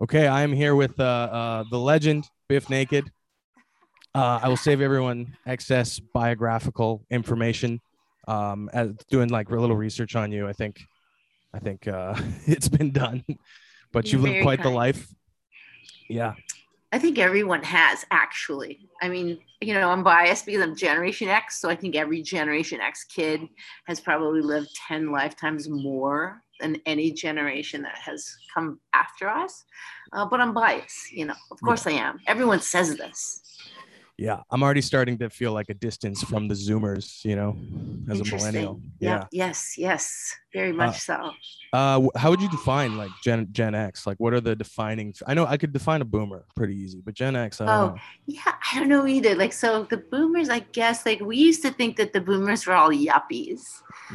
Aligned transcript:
Okay, 0.00 0.28
I 0.28 0.42
am 0.42 0.52
here 0.52 0.76
with 0.76 1.00
uh, 1.00 1.02
uh, 1.02 1.64
the 1.72 1.78
legend 1.78 2.24
Bif 2.48 2.70
Naked. 2.70 3.10
Uh, 4.14 4.38
I 4.40 4.48
will 4.48 4.56
save 4.56 4.80
everyone 4.80 5.36
excess 5.44 5.98
biographical 5.98 7.04
information. 7.10 7.80
Um, 8.28 8.70
as 8.72 8.92
doing 9.10 9.28
like 9.28 9.50
a 9.50 9.56
little 9.56 9.74
research 9.74 10.14
on 10.14 10.30
you, 10.30 10.46
I 10.46 10.52
think, 10.52 10.80
I 11.52 11.58
think 11.58 11.88
uh, 11.88 12.14
it's 12.46 12.68
been 12.68 12.92
done. 12.92 13.24
But 13.92 14.12
You're 14.12 14.20
you've 14.20 14.30
lived 14.30 14.42
quite 14.44 14.62
the 14.62 14.70
life. 14.70 15.12
Yeah, 16.08 16.34
I 16.92 17.00
think 17.00 17.18
everyone 17.18 17.64
has 17.64 18.06
actually. 18.12 18.88
I 19.02 19.08
mean, 19.08 19.40
you 19.60 19.74
know, 19.74 19.90
I'm 19.90 20.04
biased 20.04 20.46
because 20.46 20.62
I'm 20.62 20.76
Generation 20.76 21.28
X, 21.28 21.60
so 21.60 21.68
I 21.68 21.74
think 21.74 21.96
every 21.96 22.22
Generation 22.22 22.80
X 22.80 23.02
kid 23.02 23.40
has 23.88 23.98
probably 23.98 24.42
lived 24.42 24.68
10 24.86 25.10
lifetimes 25.10 25.68
more 25.68 26.40
than 26.60 26.80
any 26.86 27.10
generation 27.12 27.82
that 27.82 27.96
has 27.96 28.36
come 28.52 28.80
after 28.94 29.28
us. 29.28 29.64
Uh, 30.12 30.24
but 30.26 30.40
I'm 30.40 30.54
biased, 30.54 31.12
you 31.12 31.26
know, 31.26 31.34
of 31.50 31.60
course 31.60 31.86
I 31.86 31.92
am. 31.92 32.18
Everyone 32.26 32.60
says 32.60 32.96
this. 32.96 33.42
yeah. 34.16 34.40
I'm 34.50 34.62
already 34.62 34.80
starting 34.80 35.18
to 35.18 35.30
feel 35.30 35.52
like 35.52 35.68
a 35.68 35.74
distance 35.74 36.22
from 36.22 36.48
the 36.48 36.54
Zoomers. 36.54 37.24
You 37.24 37.36
know, 37.36 37.56
as 38.10 38.20
a 38.20 38.24
millennial. 38.24 38.80
Yeah. 39.00 39.24
Yes. 39.30 39.74
Yes. 39.78 40.34
Very 40.54 40.72
much 40.72 40.98
so. 41.00 41.32
Uh, 41.74 42.08
how 42.16 42.30
would 42.30 42.40
you 42.40 42.48
define 42.48 42.96
like 42.96 43.10
Gen 43.22 43.48
Gen 43.52 43.74
X? 43.74 44.06
Like, 44.06 44.16
what 44.18 44.32
are 44.32 44.40
the 44.40 44.56
defining? 44.56 45.14
I 45.26 45.34
know 45.34 45.44
I 45.44 45.58
could 45.58 45.72
define 45.72 46.00
a 46.00 46.06
boomer 46.06 46.46
pretty 46.56 46.74
easy, 46.74 47.02
but 47.04 47.12
Gen 47.12 47.36
X, 47.36 47.60
I 47.60 47.66
don't 47.66 47.74
Oh, 47.74 47.88
know. 47.88 47.98
Yeah, 48.26 48.54
I 48.72 48.78
don't 48.78 48.88
know 48.88 49.06
either. 49.06 49.34
Like, 49.34 49.52
so 49.52 49.84
the 49.84 49.98
boomers, 49.98 50.48
I 50.48 50.60
guess, 50.60 51.04
like 51.04 51.20
we 51.20 51.36
used 51.36 51.60
to 51.62 51.70
think 51.70 51.96
that 51.96 52.14
the 52.14 52.20
boomers 52.22 52.66
were 52.66 52.72
all 52.72 52.90
yuppies. 52.90 53.60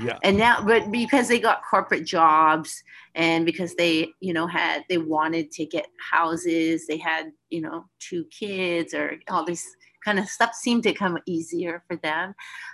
Yeah, 0.04 0.18
and 0.24 0.38
now 0.38 0.64
but 0.66 0.90
because 0.92 1.28
they 1.28 1.40
got 1.40 1.62
corporate 1.70 2.06
jobs 2.06 2.84
and 3.14 3.46
because 3.46 3.76
they 3.76 4.10
you 4.20 4.34
know 4.34 4.48
had 4.48 4.84
they 4.90 4.98
wanted 4.98 5.52
to 5.52 5.66
get 5.68 5.86
houses 6.12 6.88
they 6.88 6.98
had 6.98 7.32
you 7.52 7.62
know 7.62 7.86
two 8.00 8.26
kids 8.26 8.96
or 8.96 9.18
all 9.30 9.46
this 9.46 9.64
kind 10.04 10.20
of 10.20 10.28
stuff 10.28 10.54
seemed 10.54 10.84
to 10.84 10.94
come 10.94 11.18
easier 11.26 11.84
for 11.88 11.96
them 11.98 12.34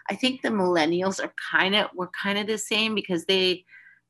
i 0.10 0.16
think 0.16 0.42
the 0.42 0.50
millennials 0.50 1.24
are 1.24 1.34
kind 1.52 1.76
of 1.76 1.88
were 1.96 2.10
kind 2.22 2.38
of 2.38 2.48
the 2.48 2.58
same 2.58 2.96
because 2.96 3.26
they 3.26 3.64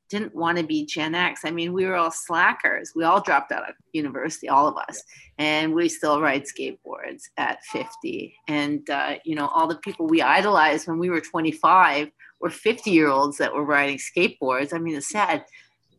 didn't 0.10 0.34
want 0.34 0.58
to 0.58 0.64
be 0.64 0.86
gen 0.86 1.14
x 1.14 1.42
i 1.46 1.52
mean 1.52 1.72
we 1.72 1.86
were 1.86 1.96
all 1.96 2.12
slackers 2.12 2.94
we 2.96 3.04
all 3.04 3.22
dropped 3.22 3.52
out 3.52 3.70
of 3.70 3.76
university 3.94 4.50
all 4.50 4.68
of 4.68 4.76
us 4.78 5.04
and 5.38 5.74
we 5.74 5.88
still 5.88 6.20
ride 6.20 6.44
skateboards 6.44 7.26
at 7.38 7.64
50 7.66 8.34
and 8.48 8.90
uh, 8.90 9.16
you 9.24 9.36
know 9.36 9.48
all 9.48 9.68
the 9.68 9.78
people 9.78 10.08
we 10.08 10.22
idolized 10.22 10.88
when 10.88 10.98
we 10.98 11.10
were 11.10 11.22
25 11.22 12.10
were 12.40 12.50
50 12.50 12.92
year 12.92 13.10
olds 13.10 13.38
that 13.38 13.54
were 13.54 13.64
riding 13.64 13.98
skateboards. 13.98 14.74
I 14.74 14.80
mean, 14.80 14.96
it's 14.96 15.10
sad. 15.10 15.46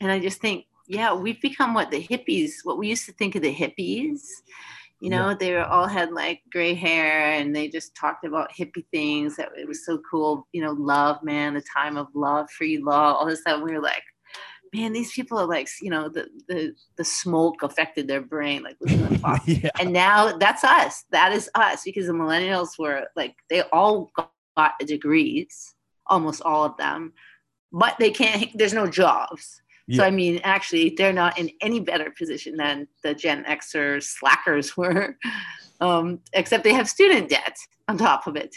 And 0.01 0.11
I 0.11 0.19
just 0.19 0.41
think, 0.41 0.67
yeah, 0.87 1.15
we've 1.15 1.41
become 1.41 1.75
what 1.75 1.91
the 1.91 2.03
hippies, 2.03 2.65
what 2.65 2.79
we 2.79 2.89
used 2.89 3.07
to 3.07 3.13
think 3.13 3.35
of 3.35 3.43
the 3.43 3.55
hippies. 3.55 4.21
You 5.01 5.09
know, 5.09 5.35
they 5.35 5.53
were 5.53 5.65
all 5.65 5.87
had 5.87 6.13
like 6.13 6.43
gray 6.53 6.75
hair 6.75 7.33
and 7.33 7.57
they 7.57 7.69
just 7.69 7.95
talked 7.95 8.27
about 8.27 8.53
hippie 8.53 8.85
things 8.93 9.37
that 9.37 9.49
it 9.57 9.67
was 9.67 9.87
so 9.87 9.99
cool. 10.11 10.47
You 10.53 10.63
know, 10.63 10.73
love, 10.73 11.23
man, 11.23 11.55
the 11.55 11.63
time 11.75 11.97
of 11.97 12.09
love, 12.15 12.51
free 12.51 12.79
love, 12.79 13.17
all 13.17 13.27
this 13.27 13.41
stuff. 13.41 13.63
We 13.63 13.73
were 13.73 13.81
like, 13.81 14.03
man, 14.75 14.93
these 14.93 15.13
people 15.13 15.39
are 15.39 15.47
like, 15.47 15.69
you 15.81 15.89
know, 15.89 16.11
the 16.11 16.29
the 16.49 16.75
the 16.97 17.05
smoke 17.05 17.63
affected 17.63 18.09
their 18.09 18.21
brain, 18.21 18.63
like 18.63 18.77
listening 18.79 19.09
to 19.15 19.19
pop 19.21 19.41
yeah, 19.47 19.71
and 19.81 19.91
now 19.93 20.37
that's 20.37 20.65
us 20.65 21.05
that 21.11 21.33
is 21.33 21.49
us 21.55 21.83
because 21.83 22.07
the 22.07 22.13
millennials 22.13 22.79
were 22.79 23.07
like 23.17 23.35
they 23.49 23.63
all 23.63 24.11
got 24.15 24.79
degrees 24.81 25.75
almost 26.07 26.43
all 26.43 26.65
of 26.65 26.77
them 26.77 27.13
but 27.73 27.97
they 27.99 28.11
can't 28.11 28.51
there's 28.59 28.75
no 28.75 28.87
jobs 28.87 29.63
so 29.97 30.05
i 30.05 30.11
mean 30.11 30.41
actually 30.45 30.95
they're 30.97 31.13
not 31.13 31.39
in 31.39 31.51
any 31.61 31.81
better 31.81 32.11
position 32.17 32.57
than 32.57 32.87
the 33.03 33.15
gen 33.15 33.45
xers 33.45 34.05
slackers 34.05 34.77
were 34.77 35.17
um, 35.81 36.21
except 36.33 36.65
they 36.65 36.75
have 36.75 36.89
student 36.89 37.29
debt 37.29 37.57
on 37.89 37.97
top 37.97 38.27
of 38.27 38.37
it. 38.37 38.55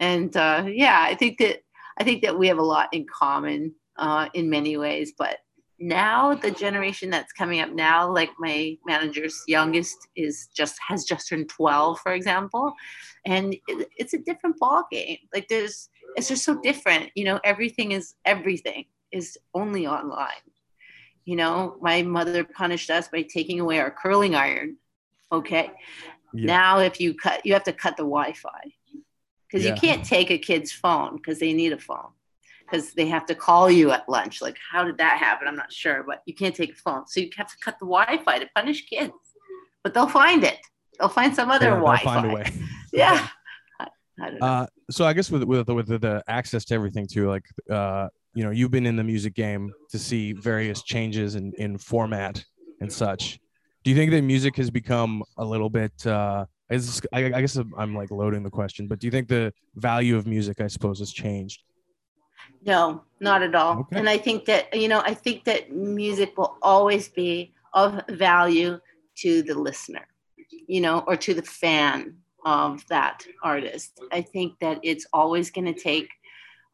And 0.00 0.36
uh, 0.36 0.64
yeah 0.66 1.00
i 1.02 1.14
think 1.14 1.38
that 1.38 1.62
i 1.98 2.04
think 2.04 2.22
that 2.22 2.38
we 2.38 2.48
have 2.48 2.58
a 2.58 2.62
lot 2.62 2.88
in 2.92 3.06
common 3.06 3.74
uh, 3.98 4.28
in 4.34 4.50
many 4.50 4.76
ways. 4.76 5.12
But 5.16 5.38
now 5.78 6.34
the 6.34 6.50
generation 6.50 7.10
that's 7.10 7.32
coming 7.32 7.60
up 7.60 7.70
now 7.70 8.10
like 8.10 8.30
my 8.38 8.76
manager's 8.86 9.42
youngest 9.46 9.96
is 10.16 10.48
just 10.54 10.78
has 10.86 11.04
just 11.04 11.28
turned 11.28 11.48
12 11.48 12.00
for 12.00 12.12
example. 12.12 12.74
And 13.24 13.54
it, 13.66 13.88
it's 13.96 14.14
a 14.14 14.18
different 14.18 14.58
ball 14.58 14.84
game 14.90 15.18
like 15.34 15.48
there's 15.48 15.88
it's 16.16 16.28
just 16.28 16.44
so 16.44 16.60
different. 16.60 17.10
You 17.14 17.24
know 17.24 17.40
everything 17.44 17.92
is 17.92 18.14
everything 18.24 18.84
is 19.12 19.38
only 19.54 19.86
online 19.86 20.44
you 21.26 21.36
know 21.36 21.76
my 21.82 22.02
mother 22.02 22.42
punished 22.44 22.88
us 22.90 23.08
by 23.08 23.20
taking 23.22 23.60
away 23.60 23.78
our 23.80 23.90
curling 23.90 24.34
iron 24.34 24.76
okay 25.30 25.70
Yeah. 26.32 26.46
now 26.46 26.78
if 26.88 27.00
you 27.00 27.14
cut 27.14 27.44
you 27.44 27.52
have 27.52 27.64
to 27.64 27.72
cut 27.84 27.96
the 27.96 28.02
wi-fi 28.16 28.62
because 29.46 29.64
Yeah. 29.64 29.74
you 29.74 29.80
can't 29.84 30.04
take 30.04 30.30
a 30.30 30.38
kid's 30.38 30.72
phone 30.72 31.16
because 31.16 31.38
they 31.38 31.52
need 31.52 31.72
a 31.72 31.78
phone 31.78 32.10
because 32.64 32.92
they 32.94 33.06
have 33.06 33.26
to 33.26 33.34
call 33.36 33.70
you 33.70 33.92
at 33.92 34.08
lunch. 34.08 34.42
Like, 34.42 34.56
how 34.72 34.82
did 34.82 34.98
that 34.98 35.18
happen? 35.18 35.46
I'm 35.46 35.54
not 35.54 35.72
sure, 35.72 36.02
but 36.02 36.22
you 36.26 36.34
can't 36.34 36.52
take 36.60 36.72
a 36.72 36.74
phone. 36.74 37.06
So 37.06 37.20
you 37.20 37.30
have 37.36 37.46
to 37.54 37.58
cut 37.64 37.76
the 37.78 37.86
Wi 37.86 38.18
Fi 38.24 38.40
to 38.40 38.48
punish 38.56 38.80
kids. 38.86 39.12
But 39.84 39.94
they'll 39.94 40.08
find 40.08 40.42
it. 40.42 40.58
They'll 40.98 41.08
find 41.20 41.32
some 41.32 41.48
other 41.48 41.66
Yeah, 41.66 41.74
Wi 41.76 41.98
find 42.02 42.26
a 42.26 42.28
Fi. 42.28 42.34
way. 42.34 42.44
Yeah. 42.92 43.28
I, 43.80 43.86
I. 44.20 44.26
Uh, 44.48 44.66
so 44.90 45.04
I 45.04 45.12
guess 45.12 45.30
with 45.30 45.44
with 45.44 45.68
with 45.68 45.86
the, 45.86 45.98
the 46.06 46.24
access 46.26 46.64
to 46.66 46.74
everything 46.74 47.06
too, 47.06 47.28
like 47.34 47.44
uh, 47.70 48.08
you 48.36 48.44
know, 48.44 48.50
you've 48.50 48.70
been 48.70 48.84
in 48.84 48.96
the 48.96 49.04
music 49.04 49.34
game 49.34 49.72
to 49.88 49.98
see 49.98 50.34
various 50.34 50.82
changes 50.82 51.34
in 51.36 51.52
in 51.56 51.78
format 51.78 52.44
and 52.80 52.92
such. 52.92 53.40
Do 53.82 53.90
you 53.90 53.96
think 53.96 54.10
that 54.10 54.22
music 54.22 54.56
has 54.56 54.70
become 54.70 55.24
a 55.38 55.44
little 55.44 55.70
bit? 55.70 56.06
Uh, 56.06 56.44
is 56.68 57.00
I, 57.14 57.24
I 57.24 57.40
guess 57.40 57.56
I'm 57.56 57.94
like 57.94 58.10
loading 58.10 58.42
the 58.42 58.50
question, 58.50 58.88
but 58.88 58.98
do 58.98 59.06
you 59.06 59.10
think 59.10 59.28
the 59.28 59.54
value 59.74 60.16
of 60.16 60.26
music, 60.26 60.60
I 60.60 60.66
suppose, 60.66 60.98
has 60.98 61.12
changed? 61.12 61.62
No, 62.64 63.04
not 63.20 63.42
at 63.42 63.54
all. 63.54 63.80
Okay. 63.80 63.98
And 63.98 64.08
I 64.08 64.18
think 64.18 64.44
that, 64.46 64.74
you 64.74 64.88
know, 64.88 65.00
I 65.00 65.14
think 65.14 65.44
that 65.44 65.72
music 65.72 66.36
will 66.36 66.58
always 66.60 67.08
be 67.08 67.54
of 67.72 68.02
value 68.10 68.78
to 69.22 69.42
the 69.42 69.54
listener, 69.54 70.06
you 70.66 70.80
know, 70.80 71.04
or 71.06 71.16
to 71.16 71.32
the 71.32 71.42
fan 71.42 72.16
of 72.44 72.86
that 72.88 73.24
artist. 73.42 74.00
I 74.12 74.20
think 74.20 74.58
that 74.60 74.78
it's 74.82 75.06
always 75.12 75.50
going 75.50 75.72
to 75.72 75.80
take 75.80 76.08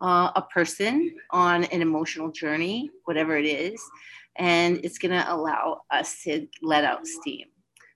uh, 0.03 0.33
a 0.37 0.43
person 0.43 1.15
on 1.31 1.65
an 1.65 1.81
emotional 1.81 2.31
journey, 2.31 2.91
whatever 3.05 3.37
it 3.37 3.47
is, 3.47 3.81
and 4.37 4.81
it's 4.85 4.99
going 4.99 5.13
to 5.13 5.33
allow 5.33 5.83
us 5.91 6.23
to 6.25 6.47
let 6.63 6.85
out 6.85 7.07
steam. 7.07 7.47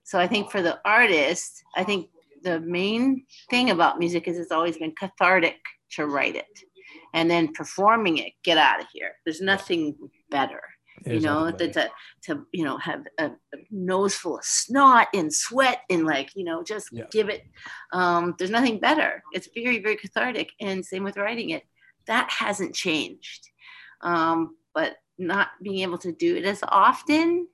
So 0.03 0.17
I 0.17 0.27
think 0.27 0.49
for 0.49 0.61
the 0.61 0.79
artist, 0.85 1.63
I 1.75 1.83
think 1.83 2.09
the 2.43 2.59
main 2.61 3.25
thing 3.49 3.71
about 3.71 3.99
music 3.99 4.27
is 4.27 4.37
it's 4.37 4.51
always 4.51 4.77
been 4.77 4.93
cathartic 4.97 5.57
to 5.91 6.07
write 6.07 6.35
it 6.35 6.45
and 7.13 7.29
then 7.29 7.53
performing 7.53 8.17
it 8.17 8.33
get 8.43 8.57
out 8.57 8.79
of 8.81 8.87
here 8.93 9.13
there's 9.25 9.41
nothing 9.41 9.95
better 10.29 10.61
you 11.05 11.21
know 11.21 11.51
that 11.51 11.73
to, 11.73 11.89
to 12.23 12.45
you 12.51 12.63
know 12.63 12.77
have 12.77 13.03
a, 13.17 13.25
a 13.27 13.57
nose 13.71 14.15
full 14.15 14.37
of 14.37 14.43
snot 14.43 15.07
and 15.13 15.33
sweat 15.33 15.81
and 15.89 16.05
like 16.05 16.29
you 16.35 16.43
know 16.43 16.63
just 16.63 16.89
Yeah. 16.91 17.05
give 17.11 17.29
it 17.29 17.43
um, 17.93 18.35
there's 18.37 18.51
nothing 18.51 18.79
better 18.79 19.23
it's 19.31 19.49
very 19.55 19.79
very 19.79 19.95
cathartic 19.95 20.51
and 20.59 20.85
same 20.85 21.03
with 21.03 21.17
writing 21.17 21.51
it 21.51 21.63
that 22.07 22.29
hasn't 22.31 22.73
changed 22.75 23.47
um, 24.01 24.55
but 24.73 24.95
not 25.17 25.49
being 25.61 25.79
able 25.79 25.97
to 25.97 26.11
do 26.11 26.35
it 26.35 26.45
as 26.45 26.61
often 26.67 27.47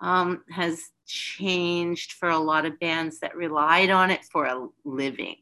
um, 0.00 0.42
has 0.50 0.82
changed 1.06 2.12
for 2.12 2.28
a 2.28 2.38
lot 2.38 2.64
of 2.66 2.78
bands 2.80 3.20
that 3.20 3.36
relied 3.36 3.90
on 3.90 4.10
it 4.10 4.24
for 4.32 4.46
a 4.46 4.66
living 4.84 5.36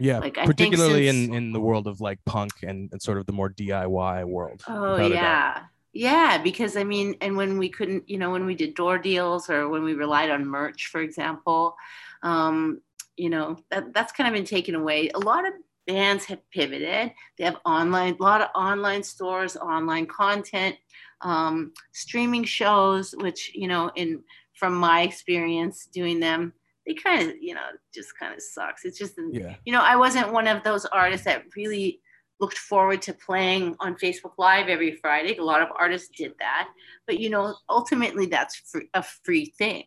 Yeah, 0.00 0.18
Like, 0.18 0.34
particularly 0.34 1.06
since- 1.08 1.28
in 1.28 1.34
in 1.34 1.52
the 1.52 1.60
world 1.60 1.86
of 1.86 2.00
like 2.00 2.18
punk 2.24 2.52
and, 2.62 2.88
and 2.92 3.00
sort 3.00 3.18
of 3.18 3.26
the 3.26 3.32
more 3.32 3.50
DIY 3.50 4.24
world. 4.26 4.62
Oh 4.66 4.92
without 4.92 5.06
a 5.12 5.14
doubt. 5.14 5.22
yeah. 5.22 5.62
Yeah, 5.94 6.38
because 6.42 6.74
I 6.78 6.84
mean, 6.84 7.16
and 7.20 7.36
when 7.36 7.58
we 7.58 7.68
couldn't, 7.68 8.08
you 8.08 8.16
know, 8.16 8.30
when 8.30 8.46
we 8.46 8.54
did 8.54 8.74
door 8.74 8.96
deals 8.98 9.50
or 9.50 9.68
when 9.68 9.82
we 9.84 9.92
relied 9.92 10.30
on 10.30 10.46
merch, 10.46 10.86
for 10.90 11.02
example, 11.02 11.76
um, 12.22 12.80
you 13.18 13.28
know, 13.28 13.58
that, 13.70 13.92
that's 13.92 14.10
kind 14.16 14.26
of 14.26 14.32
been 14.34 14.46
taken 14.56 14.74
away. 14.74 15.10
A 15.14 15.18
lot 15.18 15.46
of 15.46 15.52
bands 15.86 16.24
have 16.26 16.38
pivoted. 16.50 17.12
They 17.38 17.44
have 17.44 17.58
online, 17.64 18.16
a 18.18 18.22
lot 18.22 18.40
of 18.40 18.48
online 18.54 19.02
stores, 19.02 19.56
online 19.56 20.06
content, 20.06 20.76
um, 21.20 21.72
streaming 21.92 22.44
shows, 22.44 23.14
which, 23.16 23.52
you 23.54 23.68
know, 23.68 23.90
in 23.94 24.22
from 24.54 24.74
my 24.74 25.02
experience 25.02 25.86
doing 25.86 26.20
them, 26.20 26.52
they 26.86 26.94
kind 26.94 27.30
of, 27.30 27.36
you 27.40 27.54
know, 27.54 27.66
just 27.94 28.16
kind 28.18 28.34
of 28.34 28.42
sucks. 28.42 28.84
It's 28.84 28.98
just, 28.98 29.14
Yeah, 29.30 29.54
you 29.64 29.72
know, 29.72 29.82
I 29.82 29.96
wasn't 29.96 30.32
one 30.32 30.46
of 30.46 30.62
those 30.62 30.84
artists 30.86 31.24
that 31.26 31.44
really 31.56 32.00
looked 32.40 32.58
forward 32.58 33.00
to 33.02 33.14
playing 33.14 33.76
on 33.80 33.94
Facebook 33.94 34.32
Live 34.36 34.68
every 34.68 34.96
Friday. 34.96 35.36
A 35.36 35.44
lot 35.44 35.62
of 35.62 35.68
artists 35.78 36.10
did 36.16 36.34
that, 36.40 36.68
but 37.06 37.18
you 37.20 37.30
know, 37.30 37.54
ultimately 37.68 38.26
that's 38.26 38.56
free, 38.56 38.88
a 38.94 39.02
free 39.02 39.46
thing. 39.46 39.84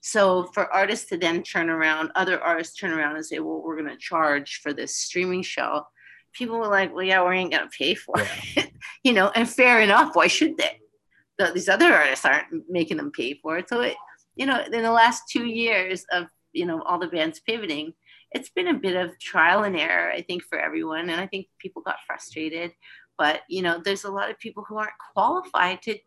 So 0.00 0.44
for 0.54 0.72
artists 0.72 1.08
to 1.10 1.16
then 1.18 1.42
turn 1.42 1.68
around, 1.68 2.10
other 2.14 2.40
artists 2.40 2.76
turn 2.76 2.92
around 2.92 3.16
and 3.16 3.26
say, 3.26 3.38
"Well, 3.38 3.62
we're 3.62 3.76
going 3.76 3.90
to 3.90 3.96
charge 3.96 4.60
for 4.62 4.72
this 4.72 4.96
streaming 4.96 5.42
show," 5.42 5.86
people 6.32 6.58
were 6.58 6.68
like, 6.68 6.94
"Well, 6.94 7.04
yeah, 7.04 7.26
we 7.26 7.36
ain't 7.36 7.52
going 7.52 7.68
to 7.68 7.76
pay 7.76 7.94
for 7.94 8.14
it," 8.18 8.70
you 9.04 9.12
know. 9.12 9.30
And 9.34 9.48
fair 9.48 9.80
enough. 9.80 10.14
Why 10.14 10.26
should 10.26 10.56
they? 10.56 10.80
The- 11.38 11.52
These 11.52 11.68
other 11.68 11.92
artists 11.92 12.24
aren't 12.24 12.46
making 12.68 12.96
them 12.96 13.12
pay 13.12 13.34
for 13.34 13.58
it, 13.58 13.68
so 13.68 13.80
it 13.80 13.96
you 14.36 14.46
know, 14.46 14.62
in 14.62 14.70
the 14.82 14.90
last 14.90 15.24
two 15.28 15.44
years 15.44 16.04
of, 16.12 16.26
you 16.52 16.64
know, 16.64 16.82
all 16.82 16.98
the 16.98 17.08
bands 17.08 17.40
pivoting, 17.40 17.92
it's 18.32 18.48
been 18.48 18.68
a 18.68 18.74
bit 18.74 18.96
of 18.96 19.18
trial 19.18 19.64
and 19.64 19.76
error, 19.76 20.10
I 20.10 20.22
think, 20.22 20.44
for 20.44 20.58
everyone. 20.58 21.10
And 21.10 21.20
I 21.20 21.26
think 21.26 21.48
people 21.58 21.82
got 21.82 21.96
frustrated. 22.06 22.72
But, 23.18 23.42
you 23.48 23.60
know, 23.60 23.82
there's 23.84 24.04
a 24.04 24.10
lot 24.10 24.30
of 24.30 24.38
people 24.38 24.64
who 24.66 24.78
aren't 24.78 24.92
qualified 25.12 25.82
to, 25.82 25.98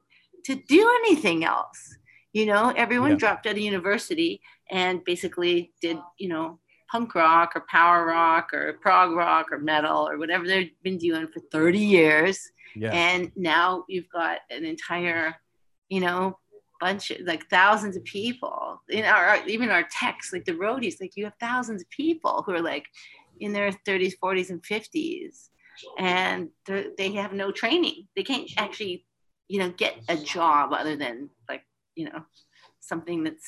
to 0.45 0.55
do 0.55 0.89
anything 1.05 1.43
else. 1.43 1.95
You 2.33 2.47
know, 2.47 2.73
everyone 2.75 3.11
yeah. 3.11 3.17
dropped 3.17 3.47
out 3.47 3.53
of 3.53 3.59
university 3.59 4.41
and 4.71 5.03
basically 5.03 5.71
did, 5.81 5.97
you 6.17 6.29
know, 6.29 6.59
punk 6.91 7.15
rock 7.15 7.53
or 7.55 7.65
power 7.69 8.05
rock 8.05 8.53
or 8.53 8.73
prog 8.81 9.15
rock 9.15 9.51
or 9.51 9.59
metal 9.59 10.07
or 10.07 10.17
whatever 10.17 10.45
they've 10.45 10.71
been 10.83 10.97
doing 10.97 11.27
for 11.27 11.39
30 11.51 11.79
years. 11.79 12.39
Yeah. 12.75 12.91
And 12.91 13.31
now 13.35 13.85
you've 13.87 14.09
got 14.09 14.39
an 14.49 14.65
entire, 14.65 15.35
you 15.89 16.01
know, 16.01 16.37
bunch 16.83 17.11
of 17.11 17.21
like 17.25 17.47
thousands 17.49 17.95
of 17.95 18.03
people 18.03 18.81
in 18.89 19.05
our 19.05 19.39
even 19.47 19.69
our 19.69 19.87
techs 19.89 20.33
like 20.33 20.43
the 20.43 20.51
roadies 20.51 20.99
like 20.99 21.15
you 21.15 21.23
have 21.23 21.33
thousands 21.39 21.81
of 21.81 21.89
people 21.89 22.43
who 22.45 22.51
are 22.51 22.61
like 22.61 22.85
in 23.39 23.53
their 23.53 23.71
30s 23.87 24.15
40s 24.21 24.49
and 24.49 24.61
50s 24.61 25.49
and 25.97 26.49
they 26.97 27.13
have 27.13 27.31
no 27.31 27.53
training 27.53 28.07
they 28.17 28.23
can't 28.23 28.49
actually 28.57 29.05
you 29.47 29.59
know 29.59 29.69
get 29.69 29.95
a 30.09 30.17
job 30.17 30.73
other 30.73 30.97
than 30.97 31.29
you 31.95 32.05
know 32.05 32.23
something 32.79 33.23
that's 33.23 33.47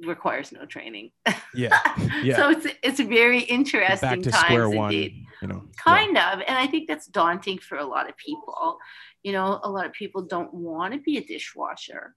requires 0.00 0.52
no 0.52 0.64
training 0.64 1.10
yeah 1.54 1.76
yeah 2.22 2.36
so 2.36 2.50
it's 2.50 2.66
it's 2.82 3.00
a 3.00 3.04
very 3.04 3.40
interesting 3.40 4.08
back 4.08 4.20
to 4.20 4.32
square 4.32 4.70
one 4.70 4.92
indeed. 4.92 5.24
you 5.42 5.48
know 5.48 5.64
kind 5.76 6.14
yeah. 6.14 6.34
of 6.34 6.40
and 6.46 6.56
i 6.56 6.66
think 6.66 6.86
that's 6.86 7.06
daunting 7.08 7.58
for 7.58 7.78
a 7.78 7.84
lot 7.84 8.08
of 8.08 8.16
people 8.16 8.78
you 9.24 9.32
know 9.32 9.58
a 9.64 9.70
lot 9.70 9.84
of 9.84 9.92
people 9.92 10.22
don't 10.22 10.54
want 10.54 10.94
to 10.94 11.00
be 11.00 11.16
a 11.16 11.24
dishwasher 11.24 12.14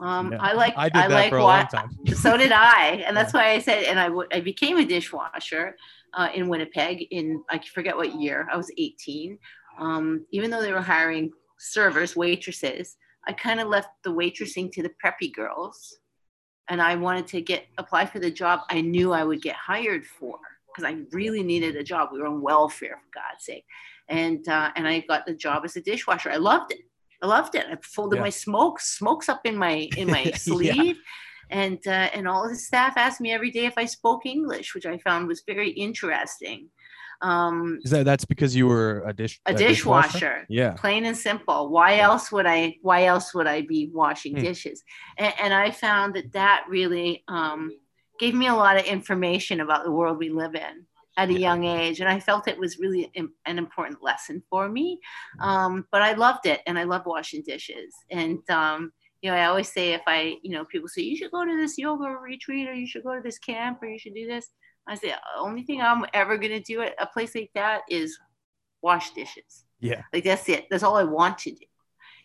um, 0.00 0.32
yeah. 0.32 0.38
I 0.40 0.52
like 0.54 0.74
I, 0.76 0.88
did 0.88 0.96
I 0.96 1.08
that 1.08 1.14
like 1.14 1.30
for 1.30 1.36
a 1.36 1.44
long 1.44 1.66
time. 1.66 1.90
so 2.14 2.36
did 2.36 2.52
I, 2.52 3.04
and 3.06 3.14
that's 3.14 3.34
yeah. 3.34 3.40
why 3.40 3.50
I 3.50 3.58
said. 3.58 3.84
And 3.84 4.00
I, 4.00 4.08
w- 4.08 4.28
I 4.32 4.40
became 4.40 4.78
a 4.78 4.84
dishwasher 4.84 5.76
uh, 6.14 6.28
in 6.34 6.48
Winnipeg 6.48 7.06
in 7.10 7.42
I 7.50 7.58
forget 7.58 7.96
what 7.96 8.18
year. 8.18 8.48
I 8.50 8.56
was 8.56 8.72
18. 8.78 9.38
Um, 9.78 10.26
even 10.32 10.50
though 10.50 10.62
they 10.62 10.72
were 10.72 10.80
hiring 10.80 11.30
servers, 11.58 12.16
waitresses, 12.16 12.96
I 13.26 13.32
kind 13.32 13.60
of 13.60 13.68
left 13.68 13.88
the 14.04 14.10
waitressing 14.10 14.72
to 14.72 14.82
the 14.82 14.92
preppy 15.04 15.32
girls, 15.32 15.98
and 16.68 16.80
I 16.80 16.96
wanted 16.96 17.26
to 17.28 17.40
get 17.40 17.66
apply 17.78 18.06
for 18.06 18.18
the 18.18 18.30
job 18.30 18.60
I 18.70 18.80
knew 18.80 19.12
I 19.12 19.24
would 19.24 19.42
get 19.42 19.56
hired 19.56 20.04
for 20.04 20.38
because 20.68 20.90
I 20.90 21.00
really 21.12 21.42
needed 21.42 21.76
a 21.76 21.82
job. 21.82 22.10
We 22.12 22.20
were 22.20 22.26
on 22.26 22.40
welfare, 22.40 23.00
for 23.02 23.20
God's 23.20 23.44
sake, 23.44 23.64
and 24.08 24.46
uh, 24.48 24.70
and 24.76 24.86
I 24.86 25.00
got 25.00 25.26
the 25.26 25.34
job 25.34 25.62
as 25.64 25.76
a 25.76 25.82
dishwasher. 25.82 26.30
I 26.30 26.36
loved 26.36 26.72
it. 26.72 26.80
I 27.22 27.26
loved 27.26 27.54
it. 27.54 27.66
I 27.70 27.76
folded 27.82 28.16
yeah. 28.16 28.22
my 28.22 28.30
smoke, 28.30 28.80
smokes 28.80 29.28
up 29.28 29.42
in 29.44 29.56
my 29.56 29.88
in 29.96 30.10
my 30.10 30.24
sleeve. 30.34 30.76
yeah. 30.76 30.92
And 31.50 31.84
uh, 31.86 32.10
and 32.14 32.28
all 32.28 32.44
of 32.44 32.50
the 32.50 32.56
staff 32.56 32.94
asked 32.96 33.20
me 33.20 33.32
every 33.32 33.50
day 33.50 33.66
if 33.66 33.74
I 33.76 33.84
spoke 33.84 34.24
English, 34.24 34.74
which 34.74 34.86
I 34.86 34.98
found 34.98 35.26
was 35.26 35.42
very 35.46 35.70
interesting. 35.70 36.68
Um, 37.22 37.80
Is 37.82 37.90
that 37.90 38.04
that's 38.04 38.24
because 38.24 38.56
you 38.56 38.66
were 38.66 39.02
a 39.06 39.12
dish 39.12 39.40
a, 39.46 39.52
a 39.52 39.54
dishwasher? 39.54 40.12
dishwasher? 40.12 40.46
Yeah, 40.48 40.72
plain 40.72 41.04
and 41.04 41.16
simple. 41.16 41.68
Why 41.68 41.96
yeah. 41.96 42.04
else 42.04 42.32
would 42.32 42.46
I? 42.46 42.76
Why 42.82 43.04
else 43.04 43.34
would 43.34 43.46
I 43.46 43.62
be 43.62 43.90
washing 43.92 44.36
hmm. 44.36 44.42
dishes? 44.42 44.82
And, 45.18 45.34
and, 45.40 45.54
I 45.54 45.70
found 45.70 46.14
that 46.14 46.32
that 46.32 46.64
really 46.68 47.24
um, 47.28 47.72
gave 48.18 48.34
me 48.34 48.46
a 48.46 48.54
lot 48.54 48.78
of 48.78 48.84
information 48.84 49.60
about 49.60 49.84
the 49.84 49.90
world 49.90 50.18
we 50.18 50.30
live 50.30 50.54
in 50.54 50.86
at 51.16 51.28
a 51.28 51.38
young 51.38 51.64
age 51.64 52.00
and 52.00 52.08
i 52.08 52.20
felt 52.20 52.46
it 52.46 52.58
was 52.58 52.78
really 52.78 53.10
an 53.16 53.58
important 53.58 54.02
lesson 54.02 54.42
for 54.48 54.68
me 54.68 54.98
um, 55.40 55.84
but 55.90 56.02
i 56.02 56.12
loved 56.12 56.46
it 56.46 56.60
and 56.66 56.78
i 56.78 56.84
love 56.84 57.02
washing 57.04 57.42
dishes 57.42 57.92
and 58.10 58.38
um, 58.48 58.92
you 59.20 59.30
know 59.30 59.36
i 59.36 59.44
always 59.44 59.70
say 59.72 59.92
if 59.92 60.02
i 60.06 60.36
you 60.42 60.52
know 60.52 60.64
people 60.64 60.88
say 60.88 61.02
you 61.02 61.16
should 61.16 61.30
go 61.30 61.44
to 61.44 61.56
this 61.56 61.76
yoga 61.76 62.04
retreat 62.04 62.68
or 62.68 62.74
you 62.74 62.86
should 62.86 63.02
go 63.02 63.14
to 63.14 63.22
this 63.22 63.38
camp 63.38 63.82
or 63.82 63.88
you 63.88 63.98
should 63.98 64.14
do 64.14 64.26
this 64.26 64.50
i 64.90 64.94
say 64.94 65.08
the 65.08 65.40
only 65.40 65.62
thing 65.62 65.80
i'm 65.80 66.04
ever 66.12 66.36
going 66.36 66.52
to 66.52 66.60
do 66.60 66.82
at 66.82 66.94
a 66.98 67.06
place 67.06 67.34
like 67.34 67.50
that 67.54 67.82
is 67.88 68.18
wash 68.82 69.10
dishes 69.12 69.64
yeah 69.80 70.02
like 70.12 70.24
that's 70.24 70.48
it 70.48 70.66
that's 70.70 70.82
all 70.82 70.96
i 70.96 71.04
want 71.04 71.38
to 71.38 71.50
do 71.50 71.64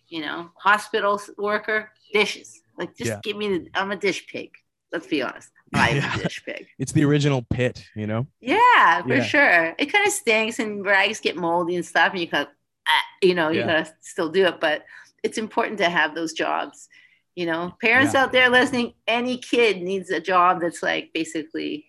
you 0.08 0.22
know 0.22 0.50
hospital 0.58 1.20
worker 1.38 1.90
dishes 2.14 2.62
like 2.78 2.96
just 2.96 3.12
yeah. 3.12 3.20
give 3.24 3.38
me 3.38 3.58
the 3.58 3.70
i'm 3.74 3.92
a 3.92 3.96
dish 3.96 4.28
pig 4.28 4.52
let's 4.92 5.08
be 5.08 5.22
honest 5.22 5.52
by 5.72 5.90
yeah. 5.90 6.16
A 6.16 6.24
dish 6.24 6.44
pig. 6.46 6.68
It's 6.80 6.92
the 6.92 7.04
original 7.04 7.42
pit, 7.42 7.86
you 7.96 8.08
know? 8.08 8.28
Yeah, 8.40 9.02
for 9.02 9.16
yeah. 9.16 9.24
sure. 9.24 9.76
It 9.78 9.92
kind 9.92 10.08
of 10.08 10.14
stinks 10.14 10.60
and 10.60 10.86
rags 10.86 11.20
get 11.20 11.36
moldy 11.36 11.76
and 11.76 11.86
stuff, 11.86 12.12
and 12.12 12.22
you 12.22 12.28
kind 12.28 12.48
of, 12.48 12.54
ah, 12.88 13.04
you 13.22 13.36
know, 13.36 13.50
you 13.50 13.62
gotta 13.62 13.92
still 14.02 14.30
do 14.30 14.46
it. 14.46 14.60
But 14.60 14.86
it's 15.24 15.38
important 15.38 15.80
to 15.80 15.90
have 15.90 16.16
those 16.16 16.34
jobs. 16.34 16.88
You 17.36 17.46
know, 17.48 17.74
parents 17.82 18.16
out 18.16 18.32
there 18.32 18.50
listening, 18.50 18.94
any 19.08 19.38
kid 19.38 19.82
needs 19.82 20.10
a 20.10 20.22
job 20.22 20.62
that's 20.62 20.82
like 20.82 21.12
basically, 21.14 21.88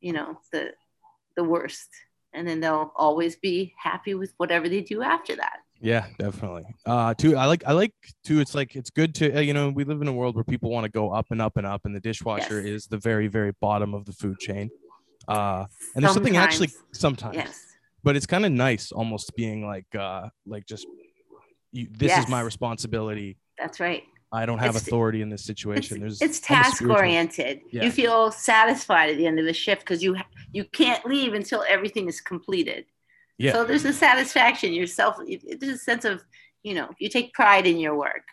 you 0.00 0.12
know, 0.12 0.38
the 0.52 0.72
the 1.36 1.44
worst. 1.44 1.88
And 2.34 2.46
then 2.46 2.60
they'll 2.60 2.92
always 2.94 3.36
be 3.36 3.74
happy 3.82 4.14
with 4.14 4.34
whatever 4.36 4.68
they 4.68 4.82
do 4.82 5.02
after 5.02 5.34
that. 5.36 5.60
Yeah, 5.80 6.06
definitely. 6.18 6.64
Uh, 6.84 7.14
too, 7.14 7.36
I 7.36 7.46
like, 7.46 7.64
I 7.66 7.72
like 7.72 7.94
too. 8.22 8.40
It's 8.40 8.54
like 8.54 8.76
it's 8.76 8.90
good 8.90 9.14
to, 9.16 9.38
uh, 9.38 9.40
you 9.40 9.54
know, 9.54 9.70
we 9.70 9.84
live 9.84 10.02
in 10.02 10.08
a 10.08 10.12
world 10.12 10.34
where 10.34 10.44
people 10.44 10.70
want 10.70 10.84
to 10.84 10.90
go 10.90 11.10
up 11.10 11.26
and 11.30 11.40
up 11.40 11.56
and 11.56 11.66
up, 11.66 11.86
and 11.86 11.96
the 11.96 12.00
dishwasher 12.00 12.60
yes. 12.60 12.66
is 12.66 12.86
the 12.86 12.98
very, 12.98 13.28
very 13.28 13.52
bottom 13.60 13.94
of 13.94 14.04
the 14.04 14.12
food 14.12 14.38
chain. 14.40 14.70
Uh, 15.26 15.64
and 15.94 16.04
there's 16.04 16.12
something 16.12 16.36
actually 16.36 16.68
sometimes, 16.92 17.34
yes. 17.34 17.64
but 18.04 18.14
it's 18.14 18.26
kind 18.26 18.44
of 18.44 18.52
nice 18.52 18.92
almost 18.92 19.34
being 19.34 19.66
like, 19.66 19.86
uh, 19.94 20.28
like 20.46 20.66
just, 20.66 20.86
you, 21.72 21.86
this 21.90 22.08
yes. 22.08 22.24
is 22.24 22.30
my 22.30 22.40
responsibility. 22.40 23.38
That's 23.58 23.80
right. 23.80 24.04
I 24.30 24.44
don't 24.44 24.58
have 24.58 24.76
it's, 24.76 24.86
authority 24.86 25.22
in 25.22 25.30
this 25.30 25.44
situation. 25.44 26.04
It's, 26.04 26.18
There's 26.18 26.30
it's 26.30 26.40
task 26.40 26.82
oriented. 26.82 27.60
Yeah. 27.70 27.84
You 27.84 27.90
feel 27.90 28.30
satisfied 28.30 29.10
at 29.10 29.16
the 29.16 29.26
end 29.26 29.38
of 29.38 29.46
the 29.46 29.54
shift 29.54 29.80
because 29.80 30.02
you 30.02 30.16
you 30.52 30.64
can't 30.64 31.04
leave 31.06 31.34
until 31.34 31.64
everything 31.66 32.08
is 32.08 32.20
completed. 32.20 32.84
Yeah. 33.38 33.52
So 33.52 33.64
there's 33.64 33.84
a 33.84 33.92
satisfaction 33.92 34.72
yourself. 34.72 35.16
There's 35.60 35.74
a 35.74 35.78
sense 35.78 36.04
of, 36.04 36.22
you 36.62 36.74
know, 36.74 36.90
you 36.98 37.08
take 37.08 37.32
pride 37.32 37.66
in 37.66 37.78
your 37.78 37.96
work. 37.96 38.24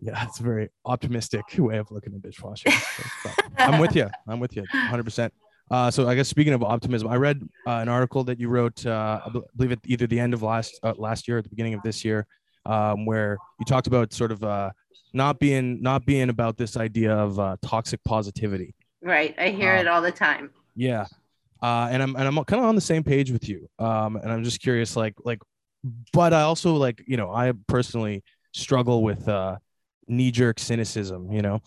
Yeah, 0.00 0.12
that's 0.12 0.40
a 0.40 0.42
very 0.42 0.68
optimistic 0.84 1.44
way 1.56 1.78
of 1.78 1.90
looking 1.90 2.14
at 2.14 2.22
dishwashing. 2.22 2.72
I'm 3.56 3.80
with 3.80 3.94
you. 3.94 4.10
I'm 4.26 4.40
with 4.40 4.56
you 4.56 4.64
100%. 4.74 5.30
Uh, 5.70 5.90
so 5.90 6.08
I 6.08 6.14
guess 6.14 6.28
speaking 6.28 6.52
of 6.52 6.62
optimism, 6.62 7.08
I 7.08 7.16
read 7.16 7.48
uh, 7.66 7.70
an 7.70 7.88
article 7.88 8.24
that 8.24 8.38
you 8.38 8.48
wrote, 8.48 8.84
uh, 8.84 9.20
I 9.24 9.30
believe 9.56 9.72
at 9.72 9.78
either 9.84 10.06
the 10.06 10.20
end 10.20 10.34
of 10.34 10.42
last 10.42 10.78
uh, 10.82 10.92
last 10.98 11.26
year 11.26 11.38
or 11.38 11.42
the 11.42 11.48
beginning 11.48 11.72
of 11.74 11.82
this 11.82 12.04
year, 12.04 12.26
um, 12.66 13.06
where 13.06 13.38
you 13.58 13.64
talked 13.66 13.86
about 13.86 14.12
sort 14.12 14.32
of 14.32 14.42
uh, 14.42 14.70
not 15.12 15.38
being 15.38 15.80
not 15.82 16.04
being 16.04 16.28
about 16.28 16.56
this 16.56 16.76
idea 16.76 17.14
of 17.14 17.38
uh, 17.38 17.56
toxic 17.62 18.02
positivity. 18.04 18.74
Right, 19.02 19.34
I 19.38 19.50
hear 19.50 19.74
it 19.74 19.86
all 19.86 20.02
the 20.02 20.12
time. 20.12 20.50
Yeah, 20.74 21.06
uh, 21.62 21.88
and 21.90 22.02
I'm 22.02 22.16
and 22.16 22.26
I'm 22.26 22.44
kind 22.44 22.62
of 22.62 22.68
on 22.68 22.74
the 22.74 22.80
same 22.80 23.02
page 23.02 23.30
with 23.30 23.48
you. 23.48 23.68
Um, 23.78 24.16
and 24.16 24.30
I'm 24.30 24.44
just 24.44 24.60
curious, 24.60 24.96
like 24.96 25.14
like, 25.24 25.40
but 26.12 26.32
I 26.32 26.42
also 26.42 26.74
like 26.74 27.02
you 27.06 27.16
know 27.16 27.30
I 27.30 27.52
personally 27.68 28.22
struggle 28.52 29.02
with 29.02 29.28
uh, 29.28 29.58
knee 30.08 30.30
jerk 30.30 30.58
cynicism. 30.58 31.32
You 31.32 31.42
know, 31.42 31.62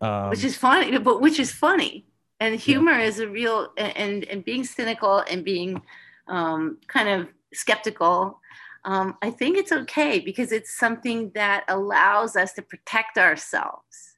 um, 0.00 0.30
which 0.30 0.44
is 0.44 0.56
funny, 0.56 0.96
but 0.98 1.20
which 1.20 1.38
is 1.38 1.50
funny, 1.50 2.06
and 2.40 2.54
humor 2.54 2.92
yeah. 2.92 3.06
is 3.06 3.18
a 3.18 3.28
real 3.28 3.68
and 3.76 4.24
and 4.24 4.44
being 4.44 4.64
cynical 4.64 5.18
and 5.30 5.44
being 5.44 5.82
um, 6.28 6.78
kind 6.86 7.08
of 7.08 7.28
skeptical. 7.52 8.40
Um, 8.84 9.16
I 9.22 9.30
think 9.30 9.56
it's 9.56 9.72
okay 9.72 10.18
because 10.20 10.52
it's 10.52 10.78
something 10.78 11.30
that 11.34 11.64
allows 11.68 12.36
us 12.36 12.52
to 12.54 12.62
protect 12.62 13.18
ourselves. 13.18 14.16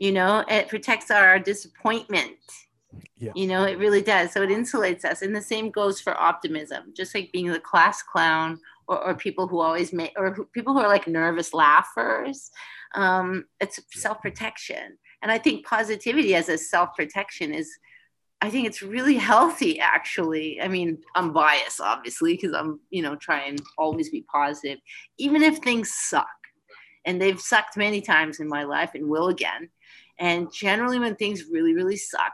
You 0.00 0.12
know, 0.12 0.44
it 0.48 0.68
protects 0.68 1.10
our 1.10 1.38
disappointment 1.38 2.36
yeah. 3.18 3.32
You 3.34 3.46
know, 3.46 3.64
it 3.64 3.78
really 3.78 4.02
does. 4.02 4.32
So 4.32 4.42
it 4.42 4.50
insulates 4.50 5.04
us. 5.04 5.22
And 5.22 5.34
the 5.34 5.42
same 5.42 5.70
goes 5.70 6.00
for 6.00 6.18
optimism, 6.18 6.92
just 6.96 7.14
like 7.14 7.30
being 7.32 7.48
the 7.48 7.60
class 7.60 8.02
clown 8.02 8.58
or, 8.88 8.98
or 9.04 9.14
people 9.14 9.46
who 9.46 9.60
always 9.60 9.92
make, 9.92 10.12
or 10.16 10.32
who, 10.32 10.46
people 10.46 10.72
who 10.72 10.80
are 10.80 10.88
like 10.88 11.06
nervous 11.06 11.54
laughers. 11.54 12.50
Um, 12.94 13.44
it's 13.60 13.78
self 13.92 14.20
protection. 14.20 14.98
And 15.22 15.30
I 15.30 15.38
think 15.38 15.66
positivity 15.66 16.34
as 16.34 16.48
a 16.48 16.58
self 16.58 16.90
protection 16.96 17.52
is, 17.52 17.70
I 18.42 18.48
think 18.48 18.66
it's 18.66 18.82
really 18.82 19.16
healthy, 19.16 19.78
actually. 19.80 20.60
I 20.62 20.68
mean, 20.68 20.98
I'm 21.14 21.32
biased, 21.32 21.80
obviously, 21.80 22.34
because 22.34 22.54
I'm, 22.54 22.80
you 22.88 23.02
know, 23.02 23.14
trying 23.16 23.58
always 23.76 24.08
be 24.08 24.24
positive, 24.32 24.78
even 25.18 25.42
if 25.42 25.58
things 25.58 25.92
suck. 25.92 26.26
And 27.04 27.20
they've 27.20 27.40
sucked 27.40 27.76
many 27.76 28.00
times 28.00 28.40
in 28.40 28.48
my 28.48 28.64
life 28.64 28.92
and 28.94 29.08
will 29.08 29.28
again. 29.28 29.68
And 30.18 30.52
generally, 30.52 30.98
when 30.98 31.16
things 31.16 31.44
really, 31.50 31.74
really 31.74 31.96
suck, 31.96 32.32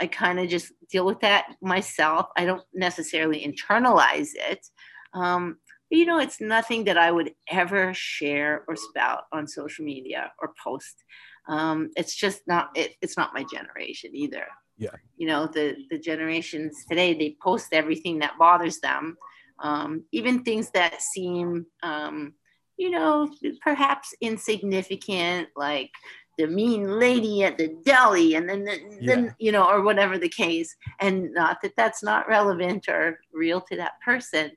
I 0.00 0.06
kind 0.06 0.38
of 0.38 0.48
just 0.48 0.72
deal 0.90 1.06
with 1.06 1.20
that 1.20 1.46
myself. 1.60 2.26
I 2.36 2.44
don't 2.44 2.62
necessarily 2.74 3.44
internalize 3.44 4.30
it. 4.34 4.66
Um, 5.14 5.58
but, 5.90 5.98
you 5.98 6.06
know, 6.06 6.18
it's 6.18 6.40
nothing 6.40 6.84
that 6.84 6.98
I 6.98 7.10
would 7.10 7.32
ever 7.48 7.94
share 7.94 8.64
or 8.68 8.76
spout 8.76 9.24
on 9.32 9.46
social 9.46 9.84
media 9.84 10.32
or 10.40 10.54
post. 10.62 11.04
Um, 11.48 11.90
it's 11.96 12.14
just 12.14 12.42
not, 12.46 12.70
it, 12.76 12.94
it's 13.00 13.16
not 13.16 13.34
my 13.34 13.44
generation 13.44 14.10
either. 14.14 14.46
Yeah. 14.78 14.90
You 15.16 15.26
know, 15.26 15.46
the, 15.46 15.76
the 15.90 15.98
generations 15.98 16.84
today, 16.88 17.14
they 17.14 17.36
post 17.42 17.68
everything 17.72 18.18
that 18.20 18.38
bothers 18.38 18.80
them, 18.80 19.16
um, 19.58 20.04
even 20.12 20.42
things 20.42 20.70
that 20.70 21.00
seem, 21.00 21.66
um, 21.82 22.34
you 22.76 22.90
know, 22.90 23.30
perhaps 23.62 24.14
insignificant, 24.20 25.48
like, 25.56 25.90
the 26.38 26.46
mean 26.46 26.98
lady 26.98 27.44
at 27.44 27.56
the 27.56 27.74
deli 27.84 28.34
and 28.34 28.46
then, 28.48 28.64
then, 28.64 28.98
Yeah. 29.00 29.14
then 29.14 29.34
you 29.38 29.52
know 29.52 29.66
or 29.66 29.80
whatever 29.82 30.18
the 30.18 30.28
case 30.28 30.76
and 31.00 31.32
not 31.32 31.62
that 31.62 31.72
that's 31.76 32.02
not 32.02 32.28
relevant 32.28 32.88
or 32.88 33.20
real 33.32 33.62
to 33.62 33.76
that 33.76 33.94
person 34.04 34.50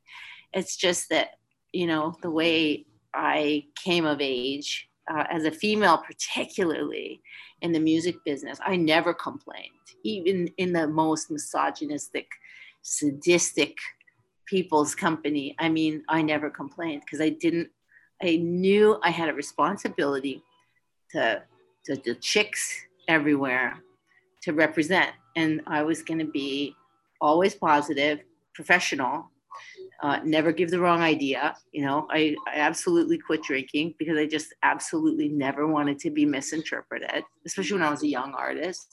it's 0.53 0.75
just 0.75 1.07
that 1.09 1.29
you 1.71 1.87
know 1.87 2.15
the 2.21 2.29
way 2.29 2.85
i 3.13 3.63
came 3.81 4.05
of 4.05 4.19
age 4.19 4.88
uh, 5.09 5.25
as 5.29 5.43
a 5.45 5.51
female 5.51 5.97
particularly 5.97 7.21
in 7.61 7.71
the 7.71 7.79
music 7.79 8.15
business 8.25 8.59
i 8.65 8.75
never 8.75 9.13
complained. 9.13 9.65
Even 10.03 10.47
in 10.57 10.71
the 10.73 10.87
most 10.87 11.29
misogynistic 11.29 12.27
sadistic 12.81 13.77
people's 14.45 14.95
company 14.95 15.55
i 15.59 15.67
mean 15.69 16.03
i 16.09 16.21
never 16.21 16.49
complained 16.49 17.01
because 17.05 17.21
i 17.21 17.29
didn't 17.29 17.69
i 18.23 18.37
knew 18.37 18.97
i 19.03 19.09
had 19.09 19.29
a 19.29 19.33
responsibility 19.33 20.41
to 21.11 21.41
to 21.85 21.95
the 22.05 22.15
chicks 22.15 22.73
everywhere 23.07 23.83
to 24.41 24.53
represent. 24.53 25.11
And 25.35 25.61
i 25.67 25.83
was 25.83 26.01
going 26.01 26.19
to 26.19 26.31
be 26.31 26.75
always 27.21 27.53
positive 27.55 28.19
professional 28.53 29.29
uh, 30.01 30.19
never 30.23 30.51
give 30.53 30.69
the 30.71 30.79
wrong 30.79 31.01
idea 31.01 31.55
you 31.71 31.83
know? 31.85 32.07
I, 32.09 32.35
I 32.47 32.59
absolutely 32.59 33.17
quit 33.17 33.43
drinking 33.43 33.95
because 33.99 34.17
i 34.17 34.25
just 34.25 34.53
absolutely 34.63 35.27
never 35.29 35.67
wanted 35.67 35.99
to 35.99 36.09
be 36.09 36.25
misinterpreted 36.25 37.23
especially 37.45 37.77
when 37.77 37.87
i 37.87 37.91
was 37.91 38.03
a 38.03 38.07
young 38.07 38.33
artist. 38.33 38.87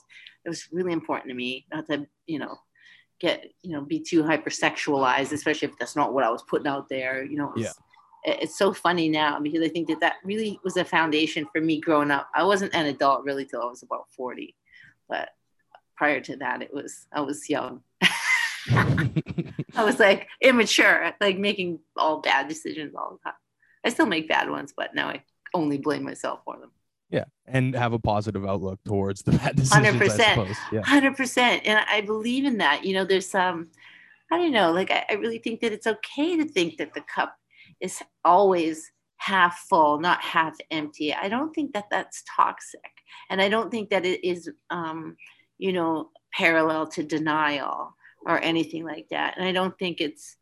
It 0.45 0.49
was 0.49 0.69
really 0.73 0.93
important 0.93 1.29
to 1.31 1.35
me 1.35 1.67
not 1.73 1.87
to 1.89 2.07
you 2.27 2.39
know 2.39 2.57
get 3.21 3.47
you 3.63 3.73
know 3.73 3.81
be 3.83 4.01
too 4.01 4.23
hypersexualized 4.23 5.33
especially 5.33 5.69
if 5.69 5.79
that's 5.79 5.97
not 5.97 6.13
what 6.13 6.25
i 6.25 6.31
was 6.31 6.43
putting 6.51 6.67
out 6.69 6.89
there 6.89 7.25
you 7.25 7.37
know? 7.39 7.49
It 7.51 7.55
was- 7.57 7.65
Yeah. 7.65 8.33
it- 8.33 8.43
it's 8.43 8.59
so 8.59 8.73
funny 8.73 9.09
now 9.09 9.39
because 9.41 9.63
i 9.63 9.69
think 9.69 9.87
that 9.89 10.01
that 10.01 10.17
really 10.25 10.59
was 10.65 10.77
a 10.77 10.85
foundation 10.85 11.47
for 11.53 11.61
me 11.61 11.81
growing 11.81 12.11
up. 12.11 12.29
I 12.35 12.43
wasn't 12.45 12.75
an 12.75 12.87
adult 12.87 13.25
really 13.25 13.45
till 13.47 13.63
i 13.63 13.67
was 13.67 13.83
about 13.85 14.07
40 14.17 14.55
but 15.09 15.29
prior 15.97 16.21
to 16.29 16.37
that 16.39 16.63
it 16.63 16.73
was 16.75 17.07
i 17.13 17.21
was 17.21 17.49
young 17.49 17.81
i 19.77 19.85
was 19.85 19.99
like 19.99 20.29
immature 20.41 21.13
like 21.21 21.39
making 21.39 21.79
all 21.97 22.21
bad 22.21 22.49
decisions 22.49 22.95
all 22.95 23.13
the 23.13 23.19
time 23.25 23.39
i 23.85 23.89
still 23.89 24.07
make 24.07 24.29
bad 24.29 24.51
ones 24.51 24.73
but 24.77 24.95
now 24.95 25.09
i 25.09 25.23
only 25.55 25.79
blame 25.79 26.03
myself 26.03 26.41
for 26.45 26.59
them 26.59 26.71
yeah, 27.11 27.25
and 27.47 27.75
have 27.75 27.93
a 27.93 27.99
positive 27.99 28.45
outlook 28.45 28.81
towards 28.85 29.23
the 29.23 29.33
bad 29.33 29.57
decisions. 29.57 29.97
100%. 29.97 30.57
Yeah. 30.73 30.83
Hundred 30.83 31.17
percent, 31.17 31.63
and 31.65 31.79
I 31.89 32.01
believe 32.01 32.45
in 32.45 32.59
that. 32.59 32.85
You 32.85 32.95
know, 32.95 33.05
there's 33.05 33.35
um, 33.35 33.71
I 34.31 34.39
don't 34.39 34.53
know, 34.53 34.73
like 34.73 34.91
I, 34.91 35.05
I 35.11 35.15
really 35.15 35.39
think 35.39 35.61
that 35.61 35.73
it's 35.73 35.87
okay 35.87 36.37
to 36.37 36.45
think 36.45 36.79
that 36.79 36.95
the 36.95 37.03
cup 37.03 37.37
is 37.81 38.03
always 38.25 38.91
half 39.19 39.59
full, 39.69 40.01
not 40.01 40.21
half 40.21 40.57
empty. 40.71 41.15
I 41.15 41.29
don't 41.29 41.55
think 41.55 41.73
that 41.75 41.87
that's 41.91 42.25
toxic, 42.35 42.81
and 43.31 43.41
I 43.41 43.49
don't 43.49 43.71
think 43.71 43.91
that 43.91 44.05
it 44.05 44.27
is, 44.27 44.51
um, 44.71 45.17
you 45.59 45.73
know, 45.73 46.11
parallel 46.33 46.89
to 46.89 47.05
denial 47.05 47.95
or 48.26 48.38
anything 48.40 48.85
like 48.85 49.06
that. 49.11 49.35
And 49.38 49.47
I 49.47 49.52
don't 49.52 49.78
think 49.78 50.00
it's, 50.00 50.37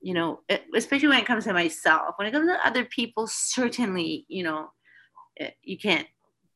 you 0.00 0.14
know, 0.14 0.40
especially 0.74 1.08
when 1.08 1.18
it 1.18 1.26
comes 1.26 1.44
to 1.44 1.52
myself. 1.52 2.14
When 2.16 2.28
it 2.28 2.32
comes 2.32 2.48
to 2.48 2.66
other 2.66 2.84
people, 2.84 3.26
certainly, 3.26 4.24
you 4.28 4.44
know, 4.44 4.70
you 5.62 5.76
can't 5.78 6.06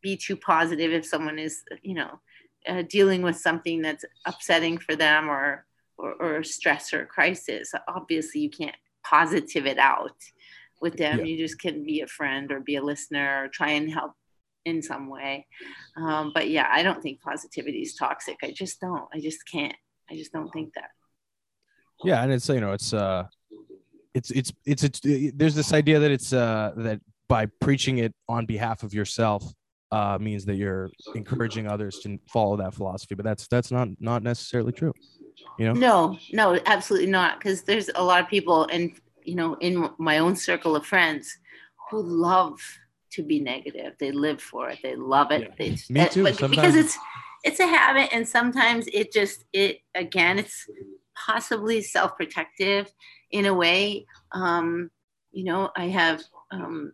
be 0.02 0.16
too 0.16 0.36
positive 0.36 0.92
if 0.92 1.04
someone 1.04 1.38
is, 1.38 1.62
you 1.82 1.94
know 1.94 2.20
uh, 2.68 2.82
dealing 2.88 3.22
with 3.22 3.36
something 3.36 3.82
that's 3.82 4.04
upsetting 4.26 4.78
for 4.78 4.94
them 4.94 5.28
or, 5.28 5.64
or 5.96 6.12
or 6.22 6.42
stress 6.44 6.92
or 6.92 7.04
crisis 7.06 7.72
obviously 7.88 8.40
you 8.40 8.50
can't 8.50 8.76
positive 9.04 9.66
it 9.66 9.78
out 9.78 10.12
with 10.80 10.96
them 10.96 11.18
Yeah. 11.18 11.24
you 11.24 11.38
just 11.38 11.60
can 11.60 11.84
be 11.84 12.00
a 12.02 12.06
friend 12.06 12.52
or 12.52 12.60
be 12.60 12.76
a 12.76 12.82
listener 12.82 13.44
or 13.44 13.48
try 13.48 13.70
and 13.70 13.90
help 13.90 14.12
in 14.64 14.82
some 14.82 15.08
way 15.08 15.46
um, 15.96 16.30
but 16.34 16.48
yeah 16.50 16.68
i 16.70 16.82
don't 16.82 17.02
think 17.02 17.20
positivity 17.20 17.80
is 17.82 17.94
toxic 17.94 18.36
i 18.44 18.50
just 18.52 18.80
don't 18.80 19.08
i 19.14 19.18
just 19.20 19.40
can't 19.50 19.76
i 20.10 20.16
just 20.16 20.32
don't 20.32 20.50
think 20.52 20.72
that 20.74 20.90
yeah 22.04 22.22
and 22.22 22.32
it's 22.32 22.48
you 22.48 22.60
know 22.60 22.72
it's 22.72 22.92
uh 22.92 23.24
it's 24.14 24.30
it's 24.30 24.52
it's, 24.64 24.84
it's 24.84 25.00
there's 25.34 25.54
this 25.54 25.72
idea 25.72 25.98
that 25.98 26.10
it's 26.10 26.32
uh 26.32 26.72
that 26.76 27.00
by 27.28 27.46
preaching 27.60 27.98
it 27.98 28.14
on 28.28 28.46
behalf 28.46 28.82
of 28.82 28.94
yourself 28.94 29.44
uh 29.92 30.18
means 30.20 30.44
that 30.44 30.56
you're 30.56 30.90
encouraging 31.14 31.66
others 31.66 31.98
to 32.00 32.18
follow 32.28 32.56
that 32.56 32.74
philosophy 32.74 33.14
but 33.14 33.24
that's 33.24 33.46
that's 33.48 33.70
not 33.70 33.88
not 34.00 34.22
necessarily 34.22 34.72
true 34.72 34.92
you 35.58 35.66
know 35.66 35.72
No, 35.72 36.18
no, 36.32 36.58
absolutely 36.66 37.10
not. 37.10 37.38
Because 37.38 37.62
there's 37.62 37.90
a 37.94 38.02
lot 38.02 38.22
of 38.22 38.28
people, 38.28 38.66
and 38.66 38.92
you 39.24 39.34
know, 39.34 39.54
in 39.54 39.90
my 39.98 40.18
own 40.18 40.36
circle 40.36 40.76
of 40.76 40.86
friends, 40.86 41.36
who 41.90 42.02
love 42.02 42.60
to 43.12 43.22
be 43.22 43.40
negative. 43.40 43.94
They 43.98 44.12
live 44.12 44.40
for 44.40 44.70
it. 44.70 44.78
They 44.82 44.94
love 44.96 45.30
it. 45.32 45.42
Yeah. 45.42 45.54
They, 45.58 45.76
Me 45.90 46.00
uh, 46.00 46.08
too, 46.08 46.22
but 46.22 46.50
because 46.50 46.76
it's 46.76 46.96
it's 47.44 47.60
a 47.60 47.66
habit, 47.66 48.10
and 48.12 48.26
sometimes 48.26 48.86
it 48.92 49.12
just 49.12 49.44
it 49.52 49.80
again, 49.94 50.38
it's 50.38 50.66
possibly 51.26 51.82
self-protective 51.82 52.92
in 53.30 53.46
a 53.46 53.54
way. 53.54 54.06
Um, 54.32 54.90
you 55.32 55.44
know, 55.44 55.70
I 55.76 55.86
have 55.86 56.22
um, 56.50 56.92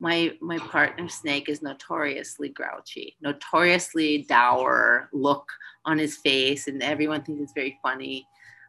my 0.00 0.32
my 0.40 0.58
partner 0.58 1.08
Snake 1.08 1.48
is 1.48 1.62
notoriously 1.62 2.50
grouchy, 2.50 3.16
notoriously 3.20 4.26
dour 4.28 5.08
look 5.12 5.48
on 5.84 5.98
his 5.98 6.16
face, 6.16 6.68
and 6.68 6.82
everyone 6.82 7.22
thinks 7.22 7.42
it's 7.42 7.52
very 7.52 7.78
funny. 7.82 8.26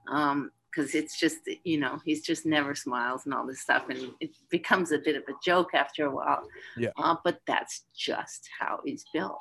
Um, 0.07 0.51
because 0.75 0.93
it's 0.93 1.17
just 1.17 1.37
you 1.63 1.79
know 1.79 1.99
he's 2.03 2.21
just 2.21 2.45
never 2.45 2.75
smiles 2.75 3.21
and 3.25 3.33
all 3.33 3.47
this 3.47 3.61
stuff 3.61 3.85
and 3.89 4.11
it 4.19 4.31
becomes 4.49 4.91
a 4.91 4.99
bit 4.99 5.15
of 5.15 5.23
a 5.29 5.33
joke 5.43 5.73
after 5.73 6.05
a 6.05 6.11
while 6.11 6.45
Yeah. 6.75 6.89
uh, 6.97 7.15
but 7.23 7.39
that's 7.47 7.85
just 7.95 8.49
how 8.59 8.81
he's 8.83 9.05
built 9.13 9.39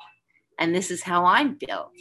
and 0.59 0.73
this 0.73 0.91
is 0.91 1.01
how 1.01 1.25
i'm 1.25 1.57
built 1.67 1.91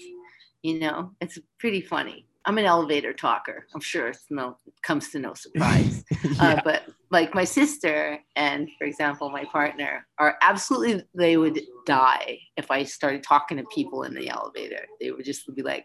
you 0.64 0.80
know? 0.80 1.12
It's 1.20 1.38
pretty 1.58 1.82
funny. 1.82 2.26
I'm 2.46 2.58
an 2.58 2.64
elevator 2.64 3.12
talker. 3.12 3.66
I'm 3.74 3.80
sure 3.80 4.08
it's 4.08 4.24
no 4.30 4.56
comes 4.82 5.10
to 5.10 5.18
no 5.20 5.34
surprise. 5.34 6.02
Yeah. 6.24 6.54
uh, 6.54 6.60
but 6.64 6.84
like 7.10 7.34
my 7.34 7.44
sister 7.44 8.18
and 8.34 8.68
for 8.78 8.86
example 8.86 9.28
my 9.28 9.44
partner 9.44 10.06
are 10.18 10.38
absolutely 10.40 11.04
they 11.14 11.36
would 11.36 11.60
die 11.84 12.38
if 12.56 12.70
i 12.70 12.82
started 12.82 13.22
talking 13.22 13.58
to 13.58 13.64
people 13.64 14.04
in 14.04 14.14
the 14.14 14.30
elevator. 14.30 14.86
They 15.00 15.10
would 15.10 15.26
just 15.26 15.54
be 15.54 15.62
like 15.62 15.84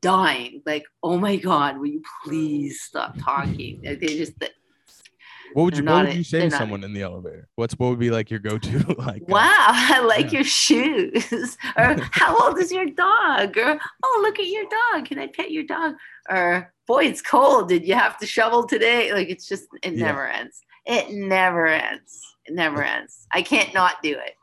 dying. 0.00 0.62
Like 0.64 0.84
oh 1.02 1.18
my 1.18 1.36
god 1.36 1.78
will 1.78 1.88
you 1.88 2.02
please 2.24 2.80
stop 2.80 3.14
talking? 3.18 3.82
Like, 3.84 4.00
they 4.00 4.16
just 4.16 4.38
what 5.54 5.64
would 5.64 5.76
you 5.76 5.84
what 5.84 6.06
would 6.06 6.14
you 6.14 6.24
say 6.24 6.40
to 6.40 6.48
not 6.48 6.58
someone 6.58 6.84
in 6.84 6.92
the 6.92 7.02
elevator? 7.02 7.48
What's 7.56 7.74
what 7.74 7.90
would 7.90 7.98
be 7.98 8.10
like 8.10 8.30
your 8.30 8.40
go-to 8.40 8.78
like 8.98 9.22
uh, 9.22 9.26
wow 9.28 9.40
i 9.68 10.00
like 10.06 10.26
yeah. 10.26 10.38
your 10.38 10.44
shoes 10.44 11.56
or 11.76 11.96
how 12.10 12.36
old 12.46 12.58
is 12.58 12.72
your 12.72 12.86
dog 12.86 13.56
or 13.56 13.78
oh 14.04 14.20
look 14.22 14.38
at 14.38 14.46
your 14.46 14.64
dog 14.64 15.06
can 15.06 15.18
i 15.18 15.26
pet 15.26 15.50
your 15.50 15.64
dog? 15.64 15.94
Or 16.30 16.72
boy 16.86 17.04
it's 17.04 17.22
cold 17.22 17.68
did 17.68 17.86
you 17.86 17.94
have 17.94 18.18
to 18.18 18.26
shovel 18.26 18.66
today? 18.66 19.12
Like 19.12 19.28
it's 19.28 19.46
just 19.48 19.64
it 19.82 19.94
Yeah. 19.94 20.06
never 20.06 20.26
ends. 20.28 20.62
It 20.86 21.10
never 21.10 21.66
ends 21.66 22.20
it 22.46 22.54
never 22.54 22.82
ends. 22.82 23.26
I 23.30 23.42
can't 23.42 23.72
not 23.72 24.02
do 24.02 24.12
it. 24.12 24.34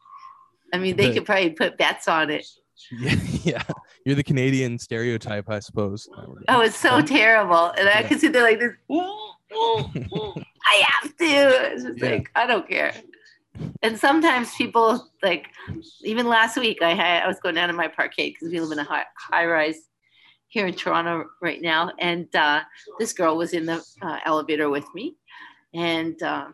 I 0.73 0.77
mean 0.77 0.95
they 0.95 1.07
The- 1.09 1.15
could 1.15 1.25
probably 1.25 1.49
put 1.51 1.77
bets 1.77 2.07
on 2.07 2.29
it. 2.29 2.45
Yeah 2.91 3.15
yeah. 3.43 3.63
You're 4.05 4.15
the 4.15 4.23
canadian 4.23 4.79
stereotype 4.79 5.49
i 5.49 5.59
suppose. 5.59 6.07
Oh 6.47 6.61
it's 6.61 6.77
so 6.77 7.01
terrible 7.01 7.71
and 7.77 7.89
i 7.89 8.03
can 8.03 8.17
see 8.19 8.27
they're 8.29 8.43
like 8.43 8.59
this 8.59 8.73
I 10.65 10.83
have 10.87 11.17
to. 11.17 11.25
It's 11.25 11.83
just 11.83 11.99
Yeah. 12.01 12.09
like 12.09 12.31
I 12.35 12.45
don't 12.47 12.67
care. 12.67 12.93
And 13.81 13.97
sometimes 13.99 14.53
people 14.55 15.09
like, 15.23 15.47
even 16.03 16.27
last 16.27 16.57
week 16.57 16.81
I 16.81 16.93
had 16.93 17.23
I 17.23 17.27
was 17.27 17.39
going 17.39 17.55
down 17.55 17.67
to 17.69 17.73
my 17.73 17.87
parkade 17.87 18.33
because 18.33 18.49
we 18.51 18.59
live 18.59 18.71
in 18.71 18.79
a 18.79 18.83
high, 18.83 19.05
high 19.17 19.45
rise 19.45 19.79
here 20.47 20.65
in 20.65 20.73
Toronto 20.73 21.25
right 21.41 21.61
now, 21.61 21.91
and 21.99 22.33
uh, 22.35 22.61
this 22.97 23.13
girl 23.13 23.37
was 23.37 23.53
in 23.53 23.65
the 23.67 23.83
uh, 24.01 24.17
elevator 24.25 24.69
with 24.69 24.85
me, 24.95 25.15
and 25.75 26.21
uh, 26.23 26.47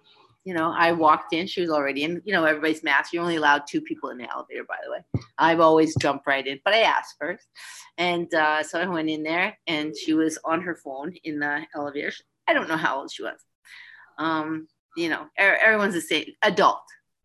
you 0.44 0.54
know 0.54 0.70
I 0.76 0.92
walked 0.92 1.34
in, 1.34 1.48
she 1.48 1.62
was 1.62 1.70
already 1.70 2.04
in. 2.04 2.22
You 2.26 2.34
know 2.34 2.44
everybody's 2.44 2.84
masked. 2.84 3.14
You're 3.14 3.24
only 3.24 3.38
allowed 3.38 3.64
two 3.68 3.82
people 3.82 4.10
in 4.10 4.18
the 4.18 4.30
elevator, 4.30 4.66
by 4.66 4.76
the 4.84 4.92
way. 4.92 5.24
I've 5.38 5.62
always 5.62 5.96
jumped 5.96 6.28
right 6.28 6.46
in, 6.46 6.60
but 6.66 6.74
I 6.74 6.82
asked 6.82 7.16
first, 7.20 7.48
and 7.98 8.32
uh, 8.34 8.64
so 8.64 8.82
I 8.82 8.86
went 8.86 9.10
in 9.10 9.24
there, 9.24 9.58
and 9.66 9.96
she 9.96 10.14
was 10.14 10.38
on 10.44 10.62
her 10.62 10.76
phone 10.76 11.14
in 11.24 11.40
the 11.40 11.62
elevator. 11.74 12.12
I 12.48 12.54
don't 12.54 12.68
know 12.68 12.78
how 12.78 13.00
old 13.00 13.12
she 13.12 13.24
was. 13.24 13.40
Um, 14.18 14.68
you 14.96 15.10
know, 15.10 15.24
er- 15.40 15.58
everyone's 15.62 15.94
the 15.94 16.02
same 16.02 16.26
adult. 16.42 16.82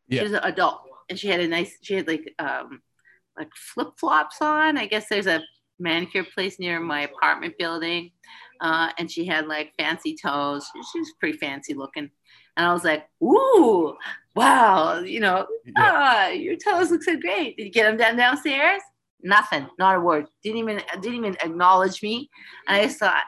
Yeah. 0.09 0.21
She 0.21 0.25
was 0.25 0.33
an 0.33 0.41
adult, 0.45 0.81
and 1.09 1.19
she 1.19 1.29
had 1.29 1.41
a 1.41 1.49
nice. 1.49 1.77
She 1.83 1.95
had 1.95 2.09
like 2.09 2.35
um, 2.39 2.83
like 3.39 3.51
flip 3.55 3.91
flops 3.99 4.39
on. 4.41 4.77
I 4.77 4.87
guess 4.87 5.09
there's 5.09 5.27
a 5.27 5.43
manicure 5.79 6.25
place 6.25 6.59
near 6.59 6.81
my 6.81 7.03
apartment 7.03 7.55
building, 7.59 8.11
uh, 8.61 8.91
and 8.99 9.11
she 9.11 9.25
had 9.25 9.47
like 9.47 9.73
fancy 9.79 10.17
toes. 10.17 10.67
She 10.93 10.99
was 10.99 11.13
pretty 11.19 11.39
fancy 11.39 11.75
looking, 11.75 12.11
and 12.57 12.67
I 12.67 12.73
was 12.73 12.85
like, 12.85 13.09
"Ooh, 13.23 13.97
wow!" 14.35 15.01
You 15.01 15.21
know, 15.21 15.47
yeah. 15.65 15.73
ah, 15.79 16.29
your 16.29 16.57
toes 16.57 16.91
look 16.91 17.03
so 17.03 17.19
great. 17.19 17.57
Did 17.57 17.65
you 17.67 17.73
get 17.73 17.85
them 17.85 17.97
down 17.97 18.17
downstairs? 18.17 18.83
Nothing, 19.23 19.69
not 19.79 19.97
a 19.97 20.01
word. 20.01 20.27
Didn't 20.43 20.59
even 20.59 20.83
didn't 21.01 21.19
even 21.19 21.37
acknowledge 21.43 22.03
me. 22.03 22.31
And 22.67 22.79
I 22.79 22.85
just 22.87 22.99
thought, 22.99 23.23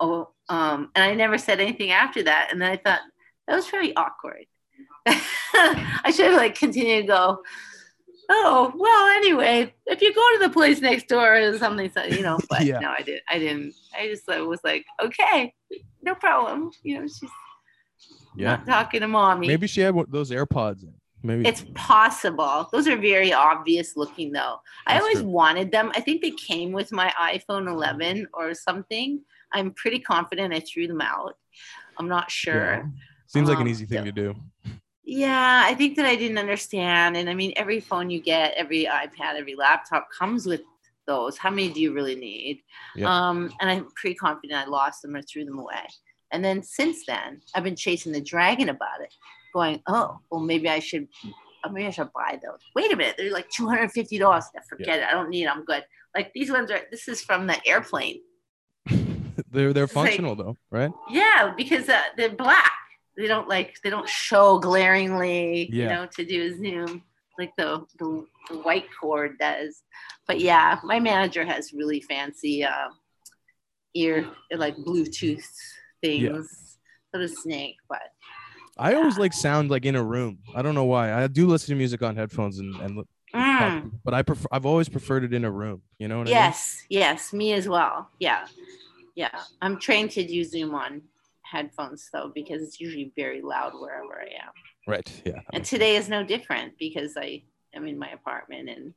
oh, 0.00 0.30
um, 0.48 0.90
and 0.94 1.04
I 1.04 1.14
never 1.14 1.38
said 1.38 1.60
anything 1.60 1.90
after 1.90 2.22
that. 2.24 2.48
And 2.52 2.60
then 2.60 2.70
I 2.70 2.76
thought 2.76 3.00
that 3.48 3.56
was 3.56 3.68
very 3.68 3.94
awkward. 3.96 4.44
I 5.06 6.12
should 6.14 6.26
have 6.26 6.34
like 6.36 6.54
continued 6.58 7.02
to 7.02 7.06
go. 7.06 7.42
oh 8.28 8.72
well 8.76 9.08
anyway 9.18 9.72
if 9.86 10.02
you 10.02 10.12
go 10.12 10.20
to 10.32 10.38
the 10.48 10.50
place 10.52 10.80
next 10.80 11.06
door 11.06 11.36
or 11.36 11.56
something 11.58 11.88
so 11.94 12.02
you 12.02 12.22
know 12.22 12.36
but 12.50 12.64
Yeah. 12.64 12.80
no 12.80 12.90
i 12.90 13.00
didn't 13.02 13.22
i 13.28 13.38
didn't 13.38 13.72
i 13.96 14.08
just 14.08 14.26
was 14.26 14.58
like 14.64 14.84
okay 15.00 15.54
no 16.02 16.16
problem 16.16 16.72
you 16.82 16.98
know 16.98 17.06
she's 17.06 17.30
Yeah. 18.34 18.56
not 18.56 18.66
talking 18.66 19.00
to 19.02 19.06
mommy 19.08 19.46
Maybe 19.46 19.68
she 19.68 19.80
had 19.80 19.94
those 20.08 20.32
AirPods 20.32 20.82
in. 20.82 20.92
Maybe. 21.22 21.48
it's 21.48 21.64
possible 21.74 22.68
those 22.72 22.88
are 22.88 22.96
very 22.96 23.32
obvious 23.32 23.96
looking 23.96 24.32
though 24.32 24.56
i 24.88 24.98
always 24.98 25.20
true. 25.20 25.28
wanted 25.28 25.70
them 25.70 25.92
i 25.94 26.00
think 26.00 26.20
they 26.20 26.32
came 26.32 26.72
with 26.72 26.90
my 26.90 27.12
iphone 27.32 27.68
11 27.68 28.26
or 28.34 28.54
something 28.54 29.20
i'm 29.56 29.70
pretty 29.72 29.98
confident 29.98 30.52
i 30.54 30.60
threw 30.60 30.86
them 30.86 31.00
out 31.00 31.34
i'm 31.98 32.08
not 32.08 32.30
sure 32.30 32.74
Yeah. 32.74 32.82
Seems 33.28 33.48
like 33.48 33.58
an 33.58 33.62
Um, 33.62 33.68
easy 33.68 33.86
thing 33.86 33.98
yeah. 34.06 34.12
to 34.12 34.12
do. 34.12 34.34
Yeah, 35.04 35.62
I 35.64 35.74
think 35.74 35.96
that 35.96 36.06
I 36.06 36.14
didn't 36.14 36.38
understand. 36.38 37.16
And 37.16 37.28
I 37.28 37.34
mean, 37.34 37.52
every 37.56 37.80
phone 37.80 38.08
you 38.08 38.20
get, 38.20 38.54
every 38.54 38.84
iPad, 38.84 39.34
every 39.36 39.56
laptop 39.56 40.08
comes 40.16 40.46
with 40.46 40.62
those. 41.08 41.36
How 41.36 41.50
many 41.50 41.68
do 41.72 41.80
you 41.80 41.92
really 41.92 42.14
need? 42.14 42.62
Yeah. 42.94 43.08
Um, 43.12 43.52
and 43.60 43.68
I'm 43.68 43.88
pretty 43.96 44.14
confident 44.14 44.64
I 44.64 44.68
lost 44.70 45.02
them 45.02 45.16
or 45.16 45.22
threw 45.22 45.44
them 45.44 45.58
away. 45.58 45.84
And 46.32 46.44
then 46.44 46.62
since 46.62 47.04
then, 47.04 47.40
I've 47.54 47.64
been 47.64 47.74
chasing 47.74 48.12
the 48.12 48.20
dragon 48.20 48.68
about 48.68 49.00
it, 49.00 49.12
going, 49.52 49.82
oh, 49.88 50.18
well, 50.30 50.40
maybe 50.40 50.68
I 50.68 50.78
should, 50.78 51.08
uh, 51.64 51.68
maybe 51.70 51.86
I 51.88 51.90
should 51.90 52.12
buy 52.12 52.38
those. 52.40 52.60
Wait 52.76 52.92
a 52.92 52.96
minute, 52.96 53.16
they're 53.18 53.32
like 53.32 53.48
two 53.50 53.68
hundred 53.68 53.90
fifty 53.90 54.18
dollars. 54.18 54.44
Forget 54.68 55.00
it. 55.00 55.04
I 55.04 55.12
don't 55.12 55.30
need. 55.30 55.46
'em. 55.46 55.58
I'm 55.58 55.64
good. 55.64 55.84
Like 56.14 56.32
these 56.32 56.50
ones 56.50 56.70
are. 56.70 56.82
This 56.92 57.08
is 57.08 57.22
from 57.22 57.46
the 57.48 57.56
airplane. 57.66 58.20
They're 59.50 59.72
they're 59.72 59.84
It's 59.84 59.94
like- 59.96 60.08
functional 60.08 60.34
though, 60.36 60.56
right? 60.70 60.90
Yeah, 61.10 61.52
because 61.56 61.88
uh, 61.88 62.00
they're 62.16 62.30
black. 62.30 62.72
They 63.16 63.26
don't 63.26 63.48
like 63.48 63.76
they 63.82 63.90
don't 63.90 64.08
show 64.08 64.58
glaringly, 64.58 65.70
you 65.72 65.86
know, 65.86 66.06
to 66.16 66.24
do 66.24 66.42
a 66.52 66.56
zoom 66.56 67.02
like 67.38 67.52
the, 67.56 67.84
the 67.98 68.26
the 68.50 68.56
white 68.58 68.86
cord 69.00 69.38
does. 69.38 69.82
But 70.26 70.40
yeah, 70.40 70.78
my 70.84 71.00
manager 71.00 71.44
has 71.44 71.72
really 71.72 72.00
fancy 72.00 72.64
uh, 72.64 72.88
ear 73.94 74.26
like 74.50 74.76
Bluetooth 74.76 75.44
things. 76.02 76.76
So 77.14 77.20
does 77.20 77.40
Snake, 77.42 77.76
but 77.88 78.02
I 78.76 78.94
always 78.94 79.16
like 79.16 79.32
sound 79.32 79.70
like 79.70 79.86
in 79.86 79.96
a 79.96 80.02
room. 80.02 80.38
I 80.54 80.60
don't 80.60 80.74
know 80.74 80.84
why. 80.84 81.14
I 81.14 81.26
do 81.28 81.46
listen 81.46 81.68
to 81.68 81.76
music 81.76 82.02
on 82.02 82.16
headphones 82.16 82.58
and, 82.58 82.74
and 82.76 83.04
Mm, 83.34 83.90
but 84.02 84.14
I 84.14 84.22
prefer 84.22 84.46
I've 84.50 84.64
always 84.64 84.88
preferred 84.88 85.22
it 85.24 85.34
in 85.34 85.44
a 85.44 85.50
room. 85.50 85.82
You 85.98 86.08
know 86.08 86.18
what 86.18 86.28
I 86.28 86.30
mean? 86.30 86.34
yes, 86.34 86.84
yes, 86.88 87.32
me 87.34 87.52
as 87.52 87.68
well. 87.68 88.08
Yeah, 88.18 88.46
yeah. 89.16 89.40
I'm 89.60 89.78
trained 89.80 90.12
to 90.12 90.24
do 90.26 90.44
Zoom 90.44 90.74
on 90.74 91.02
headphones 91.42 92.08
though 92.12 92.30
because 92.34 92.62
it's 92.62 92.80
usually 92.80 93.12
very 93.16 93.40
loud 93.42 93.72
wherever 93.74 94.20
I 94.20 94.30
am. 94.46 94.52
Right. 94.86 95.22
Yeah. 95.24 95.40
and 95.52 95.64
today 95.64 95.96
is 95.96 96.08
no 96.08 96.22
different 96.22 96.74
because 96.78 97.16
I 97.16 97.42
am 97.74 97.86
in 97.88 97.98
my 97.98 98.10
apartment 98.10 98.68
and 98.68 98.94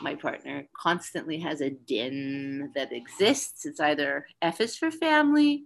my 0.00 0.14
partner 0.14 0.64
constantly 0.76 1.38
has 1.40 1.60
a 1.60 1.70
din 1.70 2.70
that 2.76 2.92
exists. 2.92 3.64
It's 3.66 3.80
either 3.80 4.26
F 4.42 4.60
is 4.60 4.76
for 4.76 4.90
family, 4.90 5.64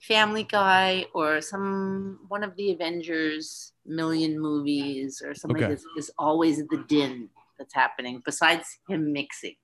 Family 0.00 0.44
Guy, 0.44 1.06
or 1.14 1.40
some 1.40 2.20
one 2.28 2.44
of 2.44 2.54
the 2.56 2.70
Avengers 2.72 3.72
million 3.86 4.38
movies 4.38 5.22
or 5.24 5.34
something 5.34 5.64
Okay. 5.64 5.74
that 5.74 5.82
is 5.96 6.10
always 6.18 6.58
the 6.68 6.84
din 6.88 7.28
that's 7.58 7.74
happening 7.74 8.22
besides 8.24 8.78
him 8.88 9.12
mixing. 9.12 9.56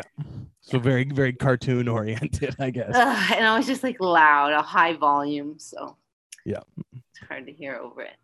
Sense. 0.00 0.06
So 0.60 0.78
very 0.78 1.04
very 1.04 1.32
cartoon 1.32 1.88
oriented, 1.88 2.56
I 2.60 2.70
guess. 2.70 2.94
And 2.94 3.46
I 3.46 3.56
was 3.56 3.66
just 3.66 3.82
like 3.82 4.00
loud, 4.00 4.52
a 4.52 4.62
high 4.62 4.94
volume. 4.94 5.58
So 5.58 5.96
Yeah. 6.44 6.60
it's 6.94 7.28
hard 7.28 7.46
to 7.46 7.52
hear 7.52 7.76
over 7.76 8.02
it. 8.02 8.16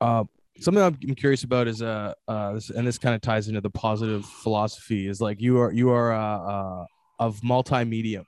Uh, 0.00 0.24
something 0.60 0.82
I'm 0.82 1.14
curious 1.14 1.44
about 1.44 1.68
is 1.68 1.82
uh, 1.82 2.14
uh 2.28 2.54
this, 2.54 2.70
and 2.70 2.86
this 2.86 2.98
kind 2.98 3.14
of 3.14 3.20
ties 3.20 3.48
into 3.48 3.60
the 3.60 3.70
positive 3.70 4.24
philosophy 4.24 5.06
is 5.06 5.20
like 5.20 5.40
you 5.40 5.58
are 5.60 5.72
you 5.72 5.90
are 5.90 6.12
uh, 6.12 6.38
uh 6.38 6.86
of 7.18 7.40
multimedia, 7.40 8.24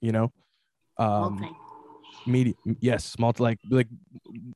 you 0.00 0.12
know, 0.12 0.32
um, 0.98 1.36
Multi- 1.38 1.56
media 2.26 2.54
yes, 2.80 3.18
multi 3.18 3.42
like 3.42 3.58
like 3.70 3.88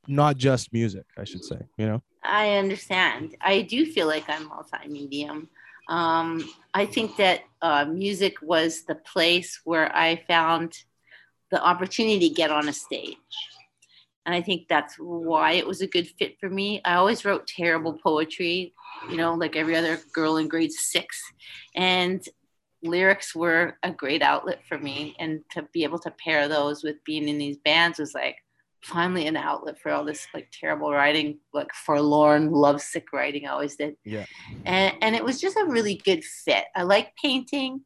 not 0.07 0.37
just 0.37 0.73
music, 0.73 1.05
I 1.19 1.25
should 1.25 1.45
say, 1.45 1.59
you 1.77 1.87
know. 1.87 2.03
I 2.23 2.57
understand. 2.57 3.37
I 3.41 3.63
do 3.63 3.87
feel 3.87 4.07
like 4.07 4.25
I'm 4.29 4.49
multi-medium. 4.49 5.49
Um, 5.89 6.49
I 6.75 6.87
think 6.87 7.17
that 7.17 7.41
uh, 7.63 7.87
music 7.87 8.37
was 8.43 8.85
the 8.85 8.95
place 8.95 9.61
where 9.65 9.95
I 9.95 10.23
found 10.29 10.75
the 11.51 11.63
opportunity 11.63 12.29
to 12.29 12.35
get 12.35 12.51
on 12.51 12.69
a 12.69 12.73
stage. 12.73 13.17
And 14.27 14.35
I 14.35 14.43
think 14.43 14.69
that's 14.69 14.97
why 14.99 15.53
it 15.53 15.67
was 15.67 15.81
a 15.81 15.87
good 15.87 16.07
fit 16.07 16.39
for 16.39 16.51
me. 16.51 16.83
I 16.85 16.97
always 16.97 17.25
wrote 17.25 17.47
terrible 17.47 17.95
poetry, 17.95 18.75
you 19.09 19.17
know, 19.17 19.35
like 19.35 19.57
every 19.57 19.75
other 19.75 19.99
girl 20.13 20.37
in 20.37 20.49
grade 20.49 20.73
six. 20.73 21.19
And 21.75 22.23
lyrics 22.83 23.35
were 23.35 23.79
a 23.83 23.91
great 23.91 24.21
outlet 24.21 24.61
for 24.69 24.77
me. 24.77 25.17
And 25.19 25.41
to 25.53 25.63
be 25.73 25.85
able 25.85 25.99
to 26.01 26.11
pair 26.11 26.47
those 26.47 26.85
with 26.85 27.03
being 27.05 27.27
in 27.27 27.39
these 27.39 27.57
bands 27.57 27.99
was 27.99 28.13
like, 28.13 28.37
finally 28.83 29.27
an 29.27 29.37
outlet 29.37 29.79
for 29.81 29.91
all 29.91 30.05
this 30.05 30.27
like 30.35 30.49
terrible 30.53 30.93
writing, 30.93 31.39
like 31.53 31.73
forlorn, 31.75 32.51
lovesick 32.51 33.13
writing 33.13 33.47
I 33.47 33.53
always 33.53 33.77
did. 33.77 33.97
Yeah. 34.05 34.27
And 34.65 34.95
and 35.01 35.17
it 35.17 35.25
was 35.25 35.41
just 35.41 35.57
a 35.57 35.67
really 35.67 35.97
good 36.05 36.25
fit. 36.25 36.65
I 36.75 36.83
like 36.83 37.13
painting. 37.23 37.85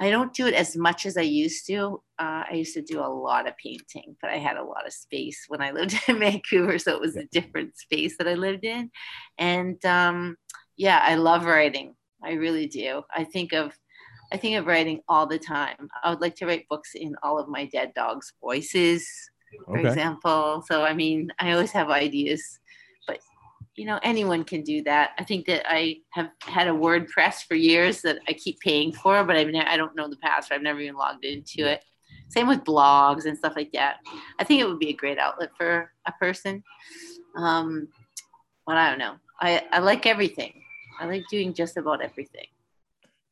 I 0.00 0.10
don't 0.10 0.32
do 0.32 0.46
it 0.46 0.54
as 0.54 0.76
much 0.76 1.06
as 1.06 1.16
I 1.16 1.22
used 1.22 1.66
to. 1.66 2.00
Uh, 2.18 2.44
I 2.48 2.54
used 2.54 2.74
to 2.74 2.82
do 2.82 3.00
a 3.00 3.08
lot 3.08 3.48
of 3.48 3.56
painting, 3.56 4.16
but 4.22 4.30
I 4.30 4.36
had 4.36 4.56
a 4.56 4.62
lot 4.62 4.86
of 4.86 4.92
space 4.92 5.44
when 5.48 5.60
I 5.60 5.72
lived 5.72 5.98
in 6.08 6.20
Vancouver, 6.20 6.78
so 6.78 6.94
it 6.94 7.00
was 7.00 7.16
a 7.16 7.26
different 7.32 7.76
space 7.76 8.16
that 8.18 8.28
I 8.28 8.34
lived 8.34 8.64
in. 8.64 8.90
And 9.38 9.84
um, 9.84 10.36
yeah, 10.76 11.00
I 11.02 11.16
love 11.16 11.46
writing. 11.46 11.96
I 12.22 12.32
really 12.32 12.66
do. 12.66 13.02
I 13.12 13.24
think 13.24 13.52
of 13.52 13.76
I 14.30 14.36
think 14.36 14.56
of 14.56 14.66
writing 14.66 15.00
all 15.08 15.26
the 15.26 15.38
time. 15.38 15.88
I 16.04 16.10
would 16.10 16.20
like 16.20 16.36
to 16.36 16.46
write 16.46 16.68
books 16.68 16.90
in 16.94 17.16
all 17.22 17.38
of 17.38 17.48
my 17.48 17.64
dead 17.64 17.92
dogs' 17.94 18.34
voices 18.42 19.08
for 19.66 19.78
Okay. 19.78 19.88
example. 19.88 20.62
So 20.66 20.82
I 20.82 20.94
mean, 20.94 21.30
I 21.38 21.52
always 21.52 21.72
have 21.72 21.90
ideas, 21.90 22.60
but 23.06 23.18
you 23.76 23.86
know, 23.86 24.00
anyone 24.02 24.44
can 24.44 24.62
do 24.62 24.82
that. 24.82 25.12
I 25.18 25.24
think 25.24 25.46
that 25.46 25.64
I 25.70 25.98
have 26.10 26.30
had 26.40 26.68
a 26.68 26.72
WordPress 26.72 27.44
for 27.46 27.54
years 27.54 28.02
that 28.02 28.18
I 28.26 28.32
keep 28.32 28.58
paying 28.60 28.92
for, 28.92 29.22
but 29.24 29.36
I've 29.36 29.48
never, 29.48 29.68
I 29.68 29.76
don't 29.76 29.94
know 29.94 30.08
the 30.08 30.16
password. 30.16 30.56
I've 30.56 30.62
never 30.62 30.80
even 30.80 30.96
logged 30.96 31.24
into 31.24 31.70
it. 31.70 31.84
Same 32.28 32.48
with 32.48 32.64
blogs 32.64 33.24
and 33.24 33.38
stuff 33.38 33.54
like 33.56 33.70
that. 33.72 33.98
I 34.38 34.44
think 34.44 34.60
it 34.60 34.68
would 34.68 34.78
be 34.80 34.90
a 34.90 34.94
great 34.94 35.18
outlet 35.18 35.50
for 35.56 35.92
a 36.06 36.12
person. 36.12 36.62
Um, 37.36 37.88
but 38.66 38.76
I 38.76 38.90
don't 38.90 38.98
know. 38.98 39.14
I, 39.40 39.62
I 39.72 39.78
like 39.78 40.06
everything. 40.06 40.62
I 41.00 41.06
like 41.06 41.24
doing 41.30 41.54
just 41.54 41.76
about 41.76 42.02
everything. 42.02 42.46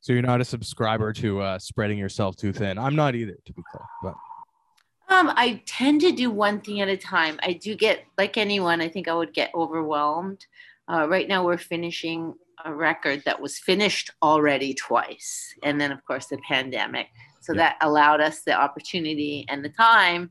So 0.00 0.12
you're 0.12 0.22
not 0.22 0.40
a 0.40 0.44
subscriber 0.44 1.12
to 1.14 1.40
uh, 1.40 1.58
spreading 1.58 1.98
yourself 1.98 2.36
too 2.36 2.52
thin. 2.52 2.78
I'm 2.78 2.94
not 2.94 3.16
either, 3.16 3.36
to 3.44 3.52
be 3.52 3.62
clear. 3.70 3.84
But 4.02 4.14
Um, 5.08 5.32
I 5.36 5.62
tend 5.66 6.00
to 6.00 6.10
do 6.12 6.30
one 6.30 6.60
thing 6.60 6.80
at 6.80 6.88
a 6.88 6.96
time. 6.96 7.38
I 7.42 7.52
do 7.52 7.76
get, 7.76 8.04
like 8.18 8.36
anyone, 8.36 8.80
I 8.80 8.88
think 8.88 9.06
I 9.08 9.14
would 9.14 9.32
get 9.32 9.54
overwhelmed. 9.54 10.46
Uh, 10.90 11.06
right 11.08 11.28
now, 11.28 11.44
we're 11.44 11.58
finishing 11.58 12.34
a 12.64 12.74
record 12.74 13.22
that 13.24 13.40
was 13.40 13.58
finished 13.58 14.10
already 14.22 14.74
twice. 14.74 15.54
And 15.62 15.80
then, 15.80 15.92
of 15.92 16.04
course, 16.04 16.26
the 16.26 16.38
pandemic. 16.38 17.08
So 17.40 17.52
Yeah. 17.52 17.58
that 17.58 17.76
allowed 17.82 18.20
us 18.20 18.42
the 18.42 18.54
opportunity 18.54 19.44
and 19.48 19.64
the 19.64 19.68
time 19.68 20.30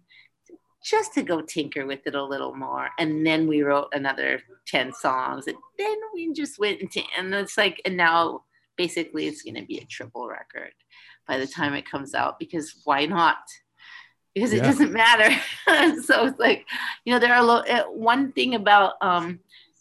just 0.84 1.14
to 1.14 1.24
go 1.24 1.42
tinker 1.42 1.86
with 1.86 2.06
it 2.06 2.14
a 2.16 2.24
little 2.24 2.54
more. 2.54 2.90
And 3.00 3.26
then 3.26 3.48
we 3.48 3.64
wrote 3.64 3.90
another 3.94 4.42
10 4.68 4.94
songs. 4.94 5.48
And 5.48 5.58
then 5.78 5.96
we 6.14 6.32
just 6.34 6.60
went 6.60 6.82
into, 6.82 7.02
and 7.18 7.34
it's 7.34 7.58
like, 7.58 7.82
and 7.86 7.96
now 7.98 8.44
basically 8.76 9.28
it's 9.28 9.42
going 9.42 9.56
to 9.56 9.64
be 9.66 9.78
a 9.80 9.86
triple 9.86 10.28
record 10.28 10.74
by 11.28 11.38
the 11.38 11.48
time 11.48 11.74
it 11.74 11.90
comes 11.90 12.14
out 12.14 12.38
because 12.40 12.82
why 12.84 13.06
not? 13.06 13.38
Because 14.36 14.52
it 14.54 14.62
doesn't 14.62 14.92
matter. 14.94 15.34
so 16.04 16.28
it's 16.28 16.40
like, 16.40 16.66
you 17.06 17.14
know, 17.14 17.20
there 17.20 17.34
are 17.34 17.42
lo- 17.44 17.64
uh, 17.70 17.84
one 17.86 18.32
thing 18.34 18.54
about 18.56 18.94
um, 19.02 19.40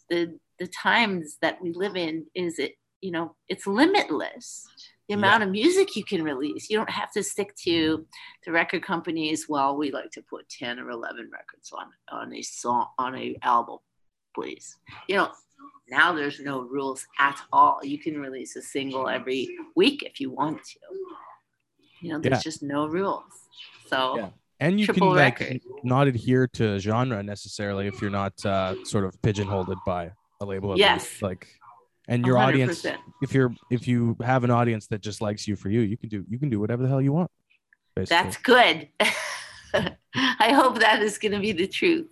the 0.09 0.39
the 0.57 0.67
times 0.67 1.37
that 1.41 1.61
we 1.61 1.73
live 1.73 1.97
in 1.97 2.25
is 2.33 2.57
it, 2.59 2.77
you 3.01 3.11
know, 3.11 3.35
it's 3.49 3.67
limitless. 3.67 4.65
The 5.09 5.13
Yeah. 5.13 5.17
amount 5.17 5.43
of 5.43 5.49
music 5.49 5.95
you 5.97 6.03
can 6.05 6.23
release. 6.23 6.69
You 6.69 6.77
don't 6.77 6.89
have 6.89 7.11
to 7.11 7.21
stick 7.21 7.53
to 7.65 8.07
the 8.45 8.51
record 8.53 8.81
companies. 8.81 9.47
Well, 9.49 9.75
we 9.77 9.91
like 9.91 10.09
to 10.11 10.21
put 10.23 10.47
ten 10.49 10.79
or 10.79 10.89
eleven 10.89 11.29
records 11.31 11.71
on 11.73 11.87
on 12.09 12.33
a 12.33 12.41
song 12.41 12.87
on 12.97 13.13
a 13.15 13.35
album, 13.43 13.79
please. 14.33 14.77
You 15.09 15.17
know, 15.17 15.31
now 15.89 16.13
there's 16.13 16.39
no 16.39 16.61
rules 16.61 17.05
at 17.19 17.39
all. 17.51 17.79
You 17.83 17.99
can 17.99 18.19
release 18.19 18.55
a 18.55 18.61
single 18.61 19.07
every 19.09 19.55
week 19.75 20.01
if 20.03 20.19
you 20.21 20.31
want 20.31 20.63
to. 20.63 20.79
You 22.01 22.13
know, 22.13 22.19
there's 22.19 22.37
Yeah. 22.39 22.49
just 22.51 22.63
no 22.63 22.87
rules. 22.87 23.33
So 23.87 24.17
Yeah. 24.17 24.29
And 24.59 24.79
you 24.79 24.85
Triple 24.85 25.09
can 25.09 25.17
like 25.17 25.61
not 25.83 26.07
adhere 26.07 26.47
to 26.47 26.79
genre 26.79 27.21
necessarily 27.23 27.87
if 27.87 28.01
you're 28.01 28.11
not 28.11 28.33
uh, 28.45 28.75
sort 28.83 29.05
of 29.05 29.21
pigeonholed 29.21 29.73
by 29.85 30.11
a 30.41 30.45
label. 30.45 30.77
Yes. 30.77 31.03
least. 31.03 31.21
Like, 31.21 31.47
and 32.07 32.25
your 32.25 32.37
audience, 32.37 32.83
100%. 32.83 32.97
if 33.21 33.33
you're 33.33 33.53
if 33.71 33.87
you 33.87 34.15
have 34.23 34.43
an 34.43 34.51
audience 34.51 34.87
that 34.87 35.01
just 35.01 35.21
likes 35.21 35.47
you 35.47 35.55
for 35.55 35.69
you, 35.69 35.81
you 35.81 35.97
can 35.97 36.09
do 36.09 36.23
you 36.29 36.39
can 36.39 36.49
do 36.49 36.59
whatever 36.59 36.83
the 36.83 36.89
hell 36.89 37.01
you 37.01 37.13
want. 37.13 37.31
Basically. 37.95 38.15
That's 38.15 38.37
good. 38.37 38.89
I 40.13 40.53
hope 40.53 40.79
that 40.79 41.01
is 41.01 41.17
going 41.17 41.33
to 41.33 41.39
be 41.39 41.51
the 41.51 41.67
truth. 41.67 42.07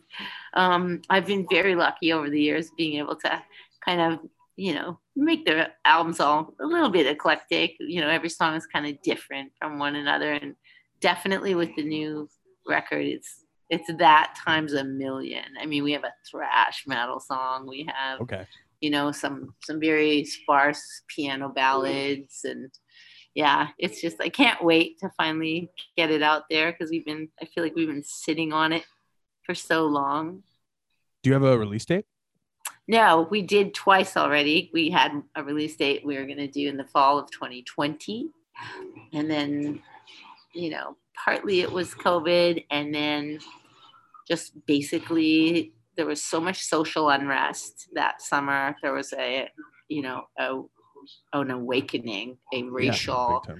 Um, 0.53 1.01
I've 1.09 1.25
been 1.25 1.47
very 1.49 1.75
lucky 1.75 2.11
over 2.11 2.29
the 2.29 2.41
years 2.41 2.71
being 2.75 2.97
able 2.97 3.15
to 3.17 3.41
kind 3.85 4.01
of 4.01 4.19
you 4.55 4.75
know, 4.75 4.99
make 5.15 5.45
their 5.45 5.73
albums 5.85 6.19
all 6.19 6.53
a 6.59 6.65
little 6.65 6.89
bit 6.89 7.07
eclectic. 7.07 7.75
You 7.79 8.01
know, 8.01 8.09
every 8.09 8.29
song 8.29 8.55
is 8.55 8.65
kind 8.65 8.85
of 8.85 9.01
different 9.01 9.51
from 9.59 9.79
one 9.79 9.95
another. 9.95 10.31
And 10.31 10.55
definitely 11.03 11.53
with 11.53 11.75
the 11.75 11.83
new 11.83 12.27
record, 12.67 13.05
it's 13.05 13.43
it's 13.69 13.89
that 13.99 14.35
times 14.43 14.73
a 14.73 14.83
million. 14.83 15.45
I 15.59 15.65
mean, 15.65 15.83
we 15.83 15.91
have 15.93 16.03
a 16.03 16.13
thrash 16.29 16.85
metal 16.87 17.19
song. 17.19 17.67
We 17.67 17.87
have 17.93 18.21
Okay. 18.21 18.45
you 18.81 18.89
know 18.89 19.11
some 19.11 19.53
some 19.63 19.79
very 19.79 20.23
sparse 20.25 20.83
piano 21.13 21.49
ballads 21.49 22.45
and 22.45 22.69
yeah 23.35 23.69
it's 23.79 23.99
just 23.99 24.17
i 24.21 24.29
can't 24.29 24.63
wait 24.63 24.99
to 24.99 25.09
finally 25.17 25.67
get 25.97 26.11
it 26.11 26.21
out 26.21 26.43
there 26.51 26.71
because 26.71 26.91
we've 26.91 27.05
been 27.11 27.27
i 27.41 27.45
feel 27.45 27.63
like 27.63 27.75
we've 27.75 27.87
been 27.95 28.03
sitting 28.03 28.53
on 28.53 28.71
it 28.71 28.85
for 29.45 29.55
so 29.55 29.85
long 29.87 30.43
Do 31.23 31.29
you 31.31 31.33
have 31.33 31.43
a 31.43 31.57
release 31.57 31.85
date? 31.85 32.05
no 32.87 33.27
we 33.31 33.41
did 33.41 33.73
twice 33.73 34.15
already 34.17 34.69
we 34.77 34.91
had 34.91 35.11
a 35.35 35.43
release 35.43 35.75
date 35.77 36.05
we 36.05 36.15
were 36.17 36.25
going 36.31 36.37
to 36.47 36.53
do 36.59 36.67
in 36.67 36.77
the 36.77 36.89
fall 36.95 37.17
of 37.17 37.31
2020 37.31 38.29
and 39.13 39.31
then 39.31 39.81
you 40.53 40.69
know 40.69 40.95
partly 41.25 41.61
it 41.61 41.71
was 41.71 41.93
covid 41.93 42.65
and 42.71 42.93
then 42.93 43.39
just 44.27 44.53
basically 44.65 45.73
there 45.95 46.05
was 46.05 46.23
so 46.23 46.39
much 46.39 46.63
social 46.63 47.09
unrest 47.09 47.89
that 47.93 48.21
summer 48.21 48.75
there 48.81 48.93
was 48.93 49.13
a 49.13 49.49
you 49.89 50.01
know 50.01 50.23
a, 50.39 50.61
an 51.33 51.51
awakening 51.51 52.37
a 52.53 52.63
racial 52.63 53.43
Yeah, 53.47 53.55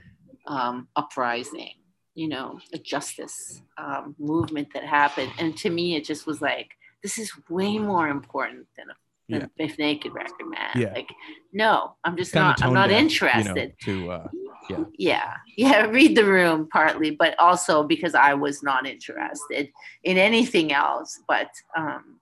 um, 0.46 0.88
uprising, 0.96 1.76
you 2.16 2.28
know, 2.28 2.60
a 2.74 2.78
justice 2.78 3.62
um, 3.78 4.16
movement 4.20 4.68
that 4.74 4.84
happened. 4.84 5.32
And 5.40 5.56
to 5.58 5.70
me, 5.70 5.96
it 5.96 6.04
just 6.04 6.28
was 6.28 6.42
like, 6.42 6.72
this 7.02 7.18
is 7.18 7.32
way 7.50 7.78
more 7.78 8.08
important 8.10 8.68
than 8.78 8.88
a 8.90 8.96
Yeah. 9.28 9.46
Bif 9.58 9.78
Naked 9.80 10.14
record, 10.14 10.48
man. 10.50 10.72
Yeah. 10.76 10.94
Like, 10.94 11.10
no, 11.54 11.96
I'm 12.04 12.18
just 12.18 12.34
Kinda 12.34 12.48
not, 12.50 12.64
I'm 12.64 12.74
not 12.74 12.90
deaf, 12.90 13.00
interested. 13.00 13.74
You 13.88 13.96
know, 13.96 14.08
to 14.08 14.12
uh, 14.12 14.28
yeah. 14.70 14.84
yeah. 14.98 15.34
Yeah. 15.58 15.86
Read 15.90 16.16
the 16.16 16.26
room 16.26 16.68
partly, 16.72 17.12
but 17.12 17.38
also 17.40 17.84
because 17.84 18.16
I 18.16 18.34
was 18.34 18.64
not 18.64 18.88
interested 18.88 19.70
in 20.04 20.18
anything 20.18 20.74
else 20.74 21.20
but, 21.28 21.50
um, 21.76 22.20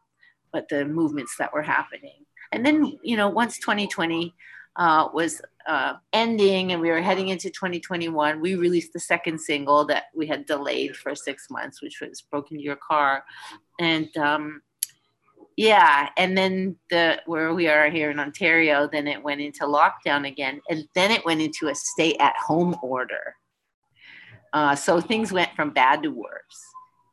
but 0.53 0.67
the 0.69 0.85
movements 0.85 1.35
that 1.37 1.53
were 1.53 1.61
happening. 1.61 2.25
And 2.51 2.65
then, 2.65 2.99
you 3.03 3.15
know, 3.15 3.29
once 3.29 3.57
2020 3.59 4.33
uh, 4.75 5.09
was 5.13 5.41
uh, 5.67 5.93
ending 6.13 6.71
and 6.71 6.81
we 6.81 6.89
were 6.89 7.01
heading 7.01 7.29
into 7.29 7.49
2021, 7.49 8.41
we 8.41 8.55
released 8.55 8.93
the 8.93 8.99
second 8.99 9.39
single 9.39 9.85
that 9.85 10.05
we 10.15 10.27
had 10.27 10.45
delayed 10.45 10.95
for 10.95 11.15
six 11.15 11.47
months, 11.49 11.81
which 11.81 12.01
was 12.01 12.21
Broken 12.21 12.57
to 12.57 12.63
Your 12.63 12.77
Car. 12.77 13.23
And 13.79 14.15
um, 14.17 14.61
yeah, 15.57 16.09
and 16.17 16.37
then 16.37 16.77
the 16.89 17.21
where 17.25 17.53
we 17.53 17.67
are 17.67 17.89
here 17.89 18.09
in 18.09 18.19
Ontario, 18.19 18.87
then 18.91 19.07
it 19.07 19.21
went 19.21 19.41
into 19.41 19.65
lockdown 19.65 20.27
again, 20.27 20.61
and 20.69 20.87
then 20.95 21.11
it 21.11 21.25
went 21.25 21.41
into 21.41 21.67
a 21.67 21.75
stay 21.75 22.15
at 22.15 22.35
home 22.37 22.75
order. 22.81 23.35
Uh, 24.53 24.75
so 24.75 24.99
things 24.99 25.31
went 25.31 25.53
from 25.55 25.71
bad 25.71 26.03
to 26.03 26.09
worse. 26.09 26.65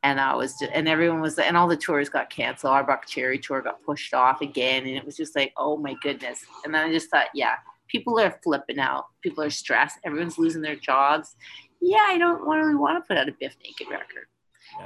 And 0.05 0.21
I 0.21 0.35
was, 0.35 0.55
just, 0.59 0.71
and 0.73 0.89
everyone 0.89 1.21
was, 1.21 1.39
and 1.39 1.57
all 1.57 1.67
the 1.67 1.77
tours 1.77 2.09
got 2.09 2.31
canceled. 2.31 2.73
Our 2.73 2.87
Buckcherry 2.87 3.43
tour 3.43 3.61
got 3.61 3.83
pushed 3.83 4.15
off 4.15 4.41
again, 4.41 4.87
and 4.87 4.97
it 4.97 5.05
was 5.05 5.17
just 5.17 5.35
like, 5.35 5.53
oh 5.57 5.77
my 5.77 5.95
goodness. 6.03 6.45
And 6.65 6.73
then 6.73 6.89
I 6.89 6.93
just 6.93 7.11
thought, 7.11 7.27
yeah, 7.35 7.57
people 7.89 8.19
are 8.21 8.39
flipping 8.43 8.79
out. 8.79 9.07
People 9.23 9.43
are 9.43 9.51
stressed. 9.51 9.99
Everyone's 10.05 10.39
losing 10.39 10.63
their 10.63 10.77
jobs. 10.77 11.35
Yeah, 11.81 12.05
I 12.07 12.17
don't 12.17 12.43
really 12.43 12.77
want 12.77 13.03
to 13.03 13.07
put 13.07 13.17
out 13.17 13.29
a 13.29 13.33
Bif 13.33 13.57
Naked 13.65 13.89
record. 13.91 14.27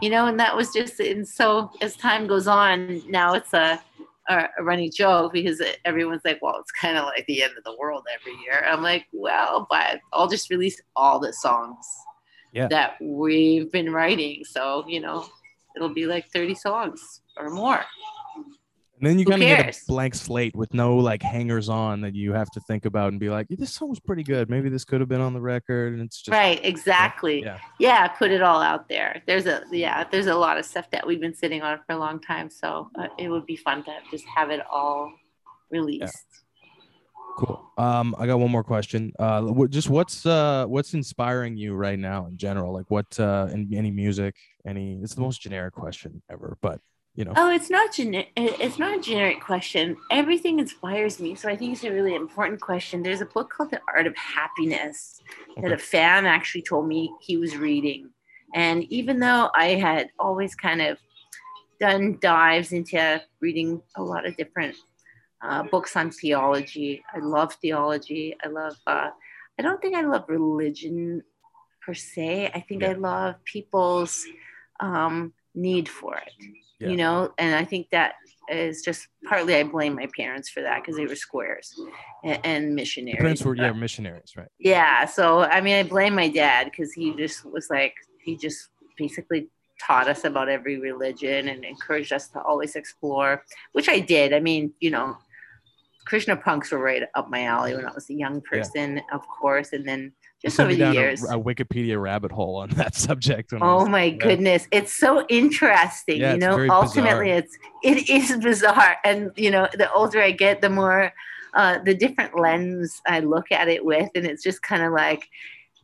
You 0.00 0.10
know. 0.10 0.26
And 0.26 0.38
that 0.40 0.56
was 0.56 0.72
just, 0.72 1.00
and 1.00 1.26
so 1.26 1.70
as 1.80 1.96
time 1.96 2.26
goes 2.26 2.46
on, 2.46 3.02
now 3.08 3.34
it's 3.34 3.52
a 3.54 3.80
a 4.28 4.48
running 4.60 4.90
joke 4.90 5.32
because 5.32 5.60
everyone's 5.84 6.22
like, 6.24 6.40
well, 6.40 6.56
it's 6.60 6.70
kind 6.70 6.96
of 6.96 7.04
like 7.06 7.26
the 7.26 7.42
end 7.42 7.54
of 7.58 7.64
the 7.64 7.76
world 7.76 8.04
every 8.14 8.32
year. 8.42 8.64
I'm 8.64 8.80
like, 8.80 9.06
well, 9.12 9.66
but 9.68 10.00
I'll 10.12 10.28
just 10.28 10.48
release 10.48 10.80
all 10.94 11.18
the 11.18 11.32
songs 11.32 11.84
Yeah. 12.52 12.68
that 12.68 12.94
we've 13.00 13.70
been 13.72 13.92
writing. 13.92 14.44
So, 14.44 14.84
you 14.86 15.00
know, 15.00 15.26
it'll 15.74 15.92
be 15.92 16.06
like 16.06 16.28
30 16.30 16.54
songs 16.54 17.22
or 17.36 17.50
more. 17.50 17.84
And 19.02 19.10
then 19.10 19.18
you 19.18 19.24
kind 19.24 19.42
of 19.42 19.48
get 19.48 19.76
a 19.76 19.80
blank 19.88 20.14
slate 20.14 20.54
with 20.54 20.72
no 20.72 20.94
like 20.96 21.24
hangers 21.24 21.68
on 21.68 22.02
that 22.02 22.14
you 22.14 22.32
have 22.34 22.48
to 22.50 22.60
think 22.60 22.84
about 22.84 23.08
and 23.08 23.18
be 23.18 23.30
like, 23.30 23.48
this 23.50 23.72
song 23.72 23.88
was 23.88 23.98
pretty 23.98 24.22
good. 24.22 24.48
Maybe 24.48 24.68
this 24.68 24.84
could 24.84 25.00
have 25.00 25.08
been 25.08 25.20
on 25.20 25.34
the 25.34 25.40
record. 25.40 25.94
And 25.94 26.02
it's 26.02 26.22
just 26.22 26.32
right, 26.32 26.64
exactly. 26.64 27.42
Yeah. 27.42 27.58
Yeah. 27.80 28.06
put 28.06 28.30
it 28.30 28.42
all 28.42 28.62
out 28.62 28.88
there. 28.88 29.20
There's 29.26 29.46
a 29.46 29.64
yeah, 29.72 30.04
there's 30.08 30.28
a 30.28 30.34
lot 30.36 30.56
of 30.56 30.64
stuff 30.64 30.88
that 30.92 31.04
we've 31.04 31.20
been 31.20 31.34
sitting 31.34 31.62
on 31.62 31.80
for 31.84 31.94
a 31.94 31.98
long 31.98 32.20
time, 32.20 32.48
so 32.48 32.90
uh, 32.96 33.08
it 33.18 33.28
would 33.28 33.44
be 33.44 33.56
fun 33.56 33.82
to 33.82 33.92
just 34.08 34.24
have 34.36 34.50
it 34.50 34.60
all 34.70 35.12
released. 35.72 36.24
Cool. 37.38 37.60
Um, 37.78 38.14
I 38.20 38.28
got 38.28 38.38
one 38.38 38.52
more 38.52 38.62
question. 38.62 39.12
Uh, 39.18 39.66
just 39.66 39.90
what's 39.90 40.24
uh 40.24 40.66
what's 40.66 40.94
inspiring 40.94 41.56
you 41.56 41.74
right 41.74 41.98
now 41.98 42.26
in 42.26 42.36
general? 42.36 42.72
Like 42.72 42.88
what 42.88 43.18
uh 43.18 43.48
in 43.50 43.68
any 43.74 43.90
music, 43.90 44.36
any? 44.64 45.00
It's 45.02 45.16
the 45.16 45.22
most 45.22 45.40
generic 45.40 45.74
question 45.74 46.22
ever, 46.30 46.56
but 46.62 46.78
you 47.14 47.24
know. 47.24 47.32
Oh, 47.36 47.50
it's 47.50 47.70
not 47.70 47.92
gene- 47.92 48.26
it's 48.36 48.78
not 48.78 48.98
a 48.98 49.00
generic 49.00 49.40
question. 49.40 49.96
Everything 50.10 50.58
inspires 50.58 51.20
me, 51.20 51.34
so 51.34 51.48
I 51.48 51.56
think 51.56 51.72
it's 51.74 51.84
a 51.84 51.90
really 51.92 52.14
important 52.14 52.60
question. 52.60 53.02
There's 53.02 53.20
a 53.20 53.26
book 53.26 53.50
called 53.50 53.70
The 53.70 53.80
Art 53.94 54.06
of 54.06 54.16
Happiness 54.16 55.20
that 55.56 55.66
Okay. 55.66 55.74
a 55.74 55.78
fan 55.78 56.26
actually 56.26 56.62
told 56.62 56.88
me 56.88 57.12
he 57.20 57.36
was 57.36 57.56
reading, 57.56 58.10
and 58.54 58.84
even 58.84 59.18
though 59.18 59.50
I 59.54 59.74
had 59.74 60.10
always 60.18 60.54
kind 60.54 60.80
of 60.80 60.98
done 61.80 62.18
dives 62.20 62.72
into 62.72 63.22
reading 63.40 63.82
a 63.96 64.02
lot 64.02 64.26
of 64.26 64.36
different 64.36 64.76
uh, 65.42 65.64
books 65.64 65.96
on 65.96 66.10
theology, 66.10 67.02
I 67.12 67.18
love 67.18 67.54
theology. 67.54 68.36
I 68.44 68.48
love. 68.48 68.76
Uh, 68.86 69.10
I 69.58 69.62
don't 69.62 69.80
think 69.82 69.94
I 69.96 70.02
love 70.02 70.24
religion 70.28 71.22
per 71.84 71.94
se. 71.94 72.50
I 72.54 72.60
think 72.60 72.82
I 72.84 72.92
love 72.94 73.34
people's 73.44 74.24
um, 74.80 75.32
need 75.54 75.88
for 75.88 76.16
it 76.16 76.32
Yeah. 76.80 76.88
you 76.88 76.96
know 76.96 77.32
and 77.38 77.54
i 77.54 77.64
think 77.64 77.88
that 77.90 78.14
is 78.48 78.82
just 78.82 79.06
partly 79.26 79.54
i 79.54 79.62
blame 79.62 79.94
my 79.94 80.08
parents 80.16 80.48
for 80.48 80.62
that 80.62 80.80
because 80.82 80.96
they 80.96 81.06
were 81.06 81.14
squares 81.16 81.72
and, 82.24 82.40
and 82.44 82.74
missionaries 82.74 83.18
parents 83.20 83.44
were 83.44 83.54
yeah 83.54 83.72
missionaries, 83.72 84.32
right? 84.36 84.48
yeah 84.58 85.04
so 85.04 85.40
i 85.42 85.60
mean 85.60 85.76
i 85.76 85.82
blame 85.82 86.14
my 86.14 86.28
dad 86.28 86.64
because 86.70 86.92
he 86.92 87.14
just 87.14 87.44
was 87.44 87.68
like 87.70 87.94
he 88.24 88.36
just 88.36 88.68
basically 88.98 89.48
taught 89.80 90.08
us 90.08 90.24
about 90.24 90.48
every 90.48 90.78
religion 90.78 91.48
and 91.48 91.64
encouraged 91.64 92.12
us 92.12 92.28
to 92.28 92.40
always 92.42 92.76
explore 92.76 93.44
which 93.72 93.88
i 93.88 93.98
did 93.98 94.32
i 94.32 94.40
mean 94.40 94.72
you 94.80 94.90
know 94.90 95.16
krishna 96.04 96.36
punks 96.36 96.70
were 96.72 96.78
right 96.78 97.02
up 97.14 97.28
my 97.30 97.44
alley 97.44 97.74
when 97.76 97.86
i 97.86 97.92
was 97.92 98.08
a 98.10 98.14
young 98.14 98.40
person 98.40 99.00
of 99.12 99.22
course 99.28 99.72
and 99.72 99.86
then 99.86 100.12
just 100.44 100.58
over 100.60 100.72
the 100.72 100.78
down 100.78 100.92
a- 100.92 100.94
years 101.00 101.22
A, 101.24 101.34
Wikipedia 101.34 102.00
rabbit 102.00 102.32
hole 102.32 102.56
on 102.56 102.70
that 102.80 102.94
subject. 102.94 103.52
Oh 103.60 103.86
my 103.86 104.10
goodness, 104.10 104.66
it's 104.72 104.92
so 104.92 105.24
interesting. 105.28 106.20
Yeah, 106.20 106.34
you 106.34 106.38
know, 106.38 106.66
ultimately 106.68 107.30
bizarre. 107.30 107.38
it's 107.38 107.58
it 107.82 108.10
is 108.10 108.36
bizarre. 108.42 108.96
And 109.04 109.30
you 109.36 109.50
know, 109.50 109.68
the 109.74 109.92
older 109.92 110.20
I 110.20 110.32
get, 110.32 110.60
the 110.60 110.70
more 110.70 111.12
uh 111.54 111.78
the 111.84 111.94
different 111.94 112.38
lens 112.38 113.00
I 113.06 113.20
look 113.20 113.52
at 113.52 113.68
it 113.68 113.84
with. 113.84 114.10
And 114.14 114.26
it's 114.26 114.42
just 114.42 114.62
kind 114.62 114.82
of 114.82 114.92
like, 114.92 115.28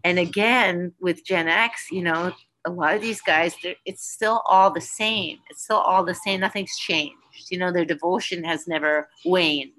and 0.04 0.18
again 0.18 0.92
with 1.00 1.24
Gen 1.24 1.48
X, 1.48 1.86
you 1.90 2.02
know, 2.02 2.32
a 2.66 2.70
lot 2.70 2.94
of 2.94 3.00
these 3.00 3.20
guys, 3.20 3.54
it's 3.86 4.10
still 4.10 4.42
all 4.44 4.70
the 4.70 4.80
same. 4.80 5.38
It's 5.48 5.62
still 5.64 5.78
all 5.78 6.04
the 6.04 6.14
same. 6.14 6.40
Nothing's 6.40 6.76
changed. 6.76 7.14
You 7.50 7.58
know, 7.58 7.72
their 7.72 7.84
devotion 7.84 8.42
has 8.44 8.66
never 8.66 9.08
waned. 9.24 9.70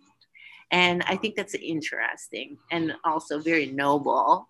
And 0.71 1.03
I 1.07 1.15
think 1.15 1.35
that's 1.35 1.55
interesting 1.55 2.57
and 2.71 2.93
also 3.03 3.39
very 3.39 3.67
noble 3.67 4.47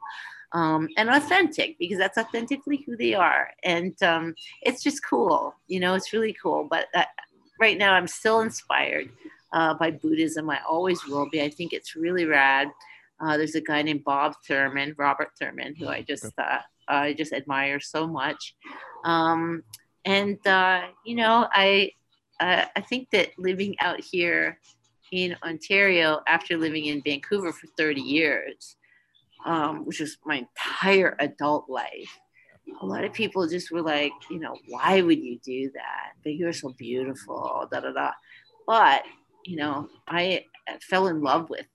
um, 0.52 0.90
and 0.98 1.10
authentic 1.10 1.78
because 1.78 1.98
that's 1.98 2.18
authentically 2.18 2.84
who 2.86 2.98
they 2.98 3.14
are. 3.14 3.52
And 3.64 4.02
um, 4.04 4.36
it's 4.62 4.84
just 4.84 5.06
cool. 5.06 5.56
You 5.68 5.80
know, 5.80 5.94
it's 5.94 6.14
really 6.14 6.36
cool. 6.42 6.68
But 6.70 6.88
uh, 6.94 7.06
right 7.60 7.78
now, 7.78 7.94
I'm 7.94 8.08
still 8.08 8.42
inspired 8.42 9.10
uh, 9.54 9.76
by 9.76 9.92
Buddhism. 9.92 10.50
I 10.50 10.60
always 10.68 11.06
will 11.06 11.30
be. 11.30 11.42
I 11.42 11.50
think 11.50 11.74
it's 11.74 11.96
really 11.96 12.26
rad. 12.26 12.70
Uh, 13.20 13.38
there's 13.38 13.56
a 13.56 13.62
guy 13.62 13.82
named 13.82 14.04
Bob 14.04 14.36
Thurman, 14.48 14.96
Robert 14.98 15.32
Thurman, 15.38 15.76
who 15.76 15.88
I 15.88 16.02
just 16.02 16.26
uh, 16.38 16.60
I 16.88 17.14
just 17.14 17.34
admire 17.34 17.80
so 17.80 18.08
much. 18.08 18.56
Um, 19.04 19.64
and 20.06 20.46
uh, 20.48 20.84
you 21.06 21.16
know, 21.16 21.48
I 21.52 21.92
uh, 22.40 22.66
I 22.76 22.82
think 22.82 23.10
that 23.12 23.32
living 23.38 23.76
out 23.80 24.00
here 24.00 24.60
in 25.12 25.36
Ontario 25.44 26.22
after 26.28 26.58
living 26.58 26.86
in 26.86 27.02
Vancouver 27.04 27.52
for 27.52 27.68
30 27.78 28.02
years, 28.02 28.76
um, 29.46 29.86
which 29.86 30.00
was 30.00 30.18
my 30.26 30.46
entire 30.48 31.16
adult 31.20 31.70
life. 31.70 32.20
A 32.82 32.86
lot 32.86 33.04
of 33.04 33.14
people 33.14 33.48
just 33.48 33.72
were 33.72 33.82
like, 33.82 34.12
you 34.30 34.40
know, 34.40 34.56
why 34.68 35.02
would 35.02 35.20
you 35.20 35.40
do 35.44 35.72
that? 35.74 36.14
But 36.24 36.36
you're 36.36 36.54
so 36.54 36.70
beautiful, 36.78 37.68
da 37.72 37.80
da 37.80 37.92
da. 37.92 38.12
But 38.68 39.04
you 39.46 39.56
know, 39.56 39.90
I 40.08 40.46
fell 40.82 41.08
in 41.08 41.22
love 41.22 41.50
with 41.50 41.66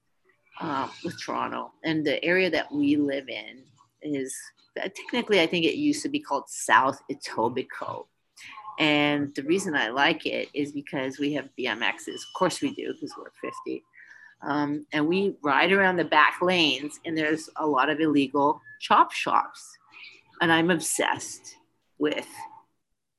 um, 0.60 0.90
with 1.02 1.20
Toronto, 1.20 1.72
and 1.82 2.06
the 2.06 2.22
area 2.24 2.48
that 2.50 2.70
we 2.70 2.96
live 2.96 3.28
in 3.28 3.64
is 4.02 4.36
technically, 4.76 5.40
I 5.40 5.46
think 5.46 5.64
it 5.64 5.76
used 5.76 6.02
to 6.02 6.08
be 6.08 6.20
called 6.20 6.44
South 6.48 7.00
Etobicoke. 7.10 8.06
And 8.78 9.34
the 9.34 9.42
reason 9.42 9.74
I 9.74 9.88
like 9.88 10.26
it 10.26 10.48
is 10.54 10.72
because 10.72 11.18
we 11.18 11.32
have 11.34 11.48
BMXs. 11.58 12.14
Of 12.14 12.32
course, 12.36 12.60
we 12.60 12.74
do 12.74 12.92
because 12.92 13.14
we're 13.16 13.30
50. 13.40 13.84
Um, 14.42 14.86
and 14.92 15.06
we 15.06 15.36
ride 15.42 15.72
around 15.72 15.96
the 15.96 16.04
back 16.04 16.38
lanes, 16.42 17.00
and 17.04 17.16
there's 17.16 17.48
a 17.56 17.66
lot 17.66 17.88
of 17.88 18.00
illegal 18.00 18.60
chop 18.80 19.12
shops. 19.12 19.78
And 20.40 20.52
I'm 20.52 20.70
obsessed 20.70 21.56
with 21.98 22.28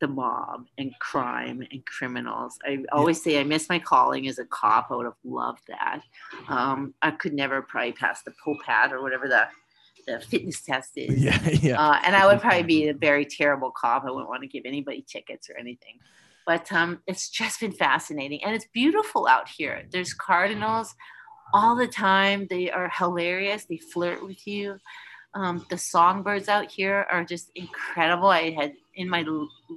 the 0.02 0.08
mob 0.08 0.65
and 0.78 0.91
crime 1.00 1.65
and 1.72 1.86
criminals. 1.86 2.60
I 2.65 2.84
always 2.91 3.24
say 3.24 3.39
I 3.39 3.44
miss 3.44 3.70
my 3.70 3.80
calling 3.80 4.28
as 4.28 4.39
a 4.39 4.46
cop. 4.46 4.88
I 4.91 4.96
would 4.96 5.06
have 5.06 5.13
loved 5.24 5.62
that. 5.68 6.02
Um, 6.50 6.94
I 7.02 7.12
could 7.12 7.34
never 7.34 7.62
probably 7.62 7.94
pass 7.94 8.22
the 8.24 8.34
pull 8.44 8.58
POPAT 8.68 8.91
or 8.91 9.02
whatever 9.02 9.28
the 9.28 9.48
the 10.06 10.20
fitness 10.20 10.62
test 10.62 10.91
is. 10.96 11.24
Yeah, 11.24 11.50
yeah. 11.50 11.82
Uh, 11.82 12.00
and 12.06 12.15
I 12.15 12.28
would 12.28 12.41
probably 12.41 12.63
be 12.63 12.88
a 12.88 12.94
very 13.08 13.26
terrible 13.26 13.72
cop. 13.72 14.04
I 14.06 14.12
wouldn't 14.12 14.30
want 14.30 14.41
to 14.41 14.48
give 14.48 14.63
anybody 14.65 15.06
tickets 15.08 15.50
or 15.50 15.58
anything. 15.58 16.00
But 16.46 16.72
um, 16.72 17.02
it's 17.08 17.30
just 17.30 17.60
been 17.60 17.72
fascinating, 17.72 18.44
and 18.44 18.54
it's 18.54 18.68
beautiful 18.72 19.28
out 19.28 19.50
here. 19.50 19.84
There's 19.91 20.13
cardinals 20.13 20.94
all 21.54 21.76
the 21.76 21.88
time. 21.88 22.46
They 22.50 22.70
are 22.70 22.91
hilarious. 22.96 23.65
They 23.65 23.78
flirt 23.78 24.24
with 24.24 24.46
you. 24.46 24.78
Um, 25.34 25.65
the 25.70 25.78
songbirds 25.78 26.48
out 26.48 26.72
here 26.72 27.08
are 27.10 27.24
just 27.24 27.52
incredible. 27.56 28.30
I 28.30 28.52
had 28.52 28.74
in 28.94 29.10
my 29.10 29.26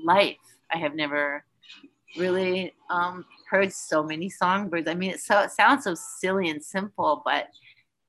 life, 0.05 0.37
I 0.73 0.77
have 0.79 0.95
never 0.95 1.45
really 2.17 2.75
um, 2.91 3.25
heard 3.51 3.73
so 3.73 4.03
many 4.03 4.29
songbirds. 4.29 4.89
I 4.89 4.95
mean, 4.95 5.11
it, 5.11 5.21
so, 5.21 5.41
it 5.41 5.51
sounds 5.51 5.85
so 5.85 5.95
silly 5.95 6.49
and 6.49 6.63
simple, 6.63 7.23
but 7.25 7.49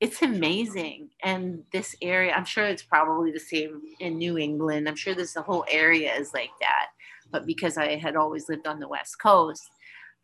it's 0.00 0.22
amazing. 0.22 1.10
And 1.22 1.62
this 1.72 1.94
area, 2.00 2.32
I'm 2.32 2.46
sure 2.46 2.64
it's 2.64 2.82
probably 2.82 3.30
the 3.32 3.40
same 3.40 3.82
in 4.00 4.16
New 4.16 4.38
England. 4.38 4.88
I'm 4.88 4.96
sure 4.96 5.14
this 5.14 5.34
the 5.34 5.42
whole 5.42 5.64
area 5.70 6.14
is 6.14 6.32
like 6.32 6.50
that. 6.60 6.86
But 7.30 7.46
because 7.46 7.76
I 7.76 7.96
had 7.96 8.16
always 8.16 8.48
lived 8.48 8.66
on 8.66 8.80
the 8.80 8.88
West 8.88 9.20
Coast, 9.20 9.70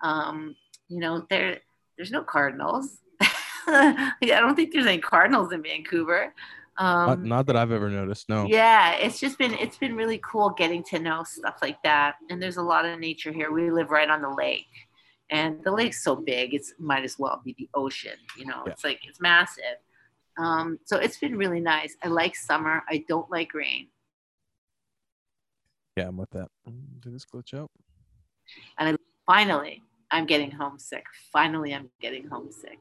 um, 0.03 0.57
you 0.89 0.99
know, 1.01 1.27
there 1.29 1.59
there's 1.97 2.11
no 2.11 2.23
cardinals. 2.23 2.99
I 3.67 4.13
don't 4.23 4.57
think 4.57 4.73
there's 4.73 4.87
any 4.87 4.99
cardinals 4.99 5.53
in 5.53 5.63
Vancouver. 5.63 6.33
not, 6.79 7.09
Um, 7.11 7.29
not 7.29 7.47
that 7.47 7.57
I've 7.57 7.73
ever 7.73 7.89
noticed. 7.91 8.29
No. 8.29 8.47
yeah, 8.47 8.93
it's 8.95 9.21
just 9.21 9.39
been 9.39 9.55
it's 9.55 9.79
been 9.79 9.95
really 9.95 10.21
cool 10.25 10.51
getting 10.51 10.83
to 10.85 10.99
know 10.99 11.23
stuff 11.25 11.57
like 11.63 11.83
that. 11.83 12.17
And 12.31 12.43
there's 12.43 12.57
a 12.57 12.63
lot 12.63 12.85
of 12.87 12.99
nature 12.99 13.33
here. 13.33 13.53
We 13.53 13.71
live 13.71 13.91
right 13.91 14.09
on 14.09 14.23
the 14.23 14.31
lake. 14.31 14.67
And 15.31 15.63
the 15.65 15.73
lake's 15.73 16.05
so 16.05 16.15
big, 16.17 16.55
it's 16.55 16.73
might 16.79 17.05
as 17.05 17.19
well 17.19 17.41
be 17.45 17.55
the 17.59 17.69
ocean, 17.75 18.17
you 18.39 18.47
know. 18.47 18.63
Yeah. 18.65 18.73
It's 18.73 18.85
like 18.85 19.01
it's 19.05 19.21
massive. 19.21 19.79
Um, 20.39 20.79
so 20.85 20.99
it's 20.99 21.19
been 21.19 21.37
really 21.37 21.61
nice. 21.61 21.97
I 22.03 22.09
like 22.09 22.37
summer. 22.37 22.83
I 22.89 23.05
don't 23.09 23.29
like 23.31 23.55
rain. 23.55 23.89
Yeah, 25.97 26.09
I'm 26.09 26.17
with 26.17 26.31
that. 26.31 26.49
Mm, 26.69 27.01
Did 27.01 27.15
this 27.15 27.25
glitch 27.25 27.55
out? 27.55 27.71
And 28.79 28.91
I, 28.91 28.97
finally, 29.25 29.83
I'm 30.11 30.27
getting 30.27 30.51
homesick. 30.51 31.05
Finally, 31.33 31.75
I'm 31.75 31.89
getting 32.01 32.29
homesick. 32.29 32.79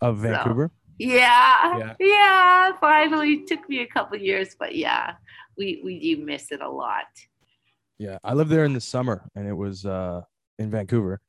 Of 0.00 0.18
Vancouver? 0.18 0.70
Yeah, 0.98 1.78
Yeah. 1.78 1.94
yeah. 2.00 2.72
Finally, 2.80 3.34
it 3.34 3.46
took 3.46 3.68
me 3.68 3.80
a 3.80 3.86
couple 3.86 4.16
years, 4.16 4.56
but 4.58 4.74
yeah, 4.74 5.14
we 5.56 5.80
we 5.84 6.00
do 6.00 6.24
miss 6.24 6.50
it 6.52 6.60
a 6.60 6.68
lot. 6.68 7.04
Yeah. 7.98 8.18
I 8.24 8.34
lived 8.34 8.50
there 8.50 8.64
in 8.64 8.72
the 8.72 8.80
summer 8.80 9.28
and 9.36 9.46
it 9.46 9.52
was 9.52 9.86
uh 9.86 10.22
in 10.58 10.70
Vancouver. 10.70 11.20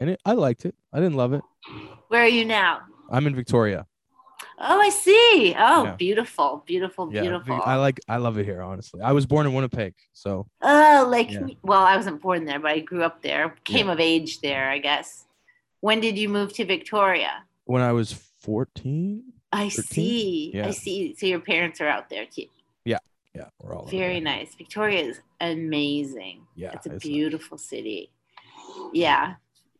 And 0.00 0.10
it, 0.10 0.20
I 0.24 0.32
liked 0.32 0.64
it. 0.64 0.74
I 0.92 0.98
didn't 0.98 1.14
love 1.16 1.32
it. 1.32 1.42
Where 2.08 2.22
are 2.22 2.28
you 2.28 2.44
now? 2.44 2.82
I'm 3.10 3.26
in 3.26 3.34
Victoria. 3.34 3.86
Oh, 4.58 4.80
I 4.80 4.88
see. 4.88 5.54
Oh, 5.58 5.84
Yeah. 5.84 5.96
beautiful, 5.96 6.62
beautiful, 6.66 7.10
Yeah. 7.12 7.22
beautiful. 7.22 7.60
I 7.64 7.76
like 7.76 8.00
I 8.08 8.18
love 8.18 8.38
it 8.38 8.44
here, 8.44 8.62
honestly. 8.62 9.00
I 9.00 9.12
was 9.12 9.26
born 9.26 9.46
in 9.46 9.54
Winnipeg, 9.54 9.94
so 10.12 10.46
Oh, 10.62 11.06
like 11.10 11.30
Yeah. 11.30 11.46
well, 11.62 11.82
I 11.82 11.96
wasn't 11.96 12.20
born 12.22 12.44
there, 12.44 12.60
but 12.60 12.70
I 12.70 12.80
grew 12.80 13.02
up 13.02 13.22
there. 13.22 13.54
Came 13.64 13.88
of 13.88 14.00
age 14.00 14.40
there, 14.40 14.70
I 14.70 14.78
guess. 14.78 15.26
When 15.80 16.00
did 16.00 16.16
you 16.18 16.28
move 16.28 16.52
to 16.54 16.64
Victoria? 16.64 17.44
when 17.66 17.80
I 17.80 17.92
was 17.92 18.12
14, 18.12 19.22
I 19.50 19.70
13? 19.70 19.82
see. 19.84 20.50
Yeah. 20.54 20.66
I 20.66 20.70
see. 20.72 21.14
So 21.16 21.24
your 21.26 21.40
parents 21.40 21.80
are 21.80 21.88
out 21.88 22.10
there 22.10 22.26
too. 22.26 22.46
yeah, 23.36 23.48
we're 23.60 23.74
all 23.74 23.86
Very 23.86 24.20
nice. 24.20 24.54
Victoria 24.54 25.00
is 25.02 25.20
amazing. 25.40 26.46
Yeah, 26.54 26.70
it's 26.72 26.86
a 26.86 26.94
it's 26.94 27.04
nice. 27.04 27.12
beautiful 27.12 27.58
city. 27.58 28.12
Yeah. 28.92 29.34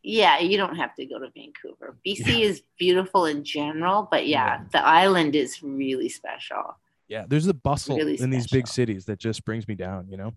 Yeah, 0.07 0.37
you 0.39 0.55
don't 0.57 0.75
have 0.75 0.93
to 0.95 1.05
go 1.05 1.17
to 1.17 1.29
Vancouver. 1.35 1.97
BC 2.05 2.41
is 2.41 2.61
beautiful 2.77 3.25
in 3.25 3.43
general, 3.43 4.07
but 4.11 4.27
yeah, 4.27 4.59
Yeah. 4.59 4.63
the 4.71 4.85
island 4.85 5.35
is 5.35 5.63
really 5.63 6.09
special. 6.09 6.77
Yeah, 7.07 7.25
there's 7.27 7.47
a 7.47 7.53
bustle 7.53 7.97
Really 7.97 8.19
in 8.19 8.29
these 8.29 8.47
big 8.47 8.67
cities 8.67 9.05
that 9.05 9.17
just 9.19 9.45
brings 9.45 9.67
me 9.67 9.73
down, 9.75 10.07
you 10.09 10.17
know? 10.17 10.33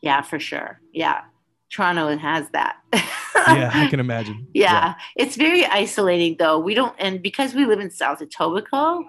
Yeah, 0.00 0.22
for 0.22 0.38
sure. 0.38 0.80
Yeah. 0.92 1.22
Toronto 1.70 2.16
has 2.16 2.48
that. 2.50 2.76
Yeah, 2.92 3.70
I 3.74 3.88
can 3.88 3.98
imagine. 4.08 4.46
yeah. 4.54 4.94
it's 5.16 5.34
very 5.34 5.64
isolating 5.66 6.36
though. 6.38 6.58
We 6.60 6.74
don't, 6.74 6.94
and 7.00 7.20
because 7.20 7.52
we 7.54 7.64
live 7.66 7.80
in 7.80 7.90
South 7.90 8.20
Etobicoke, 8.20 9.04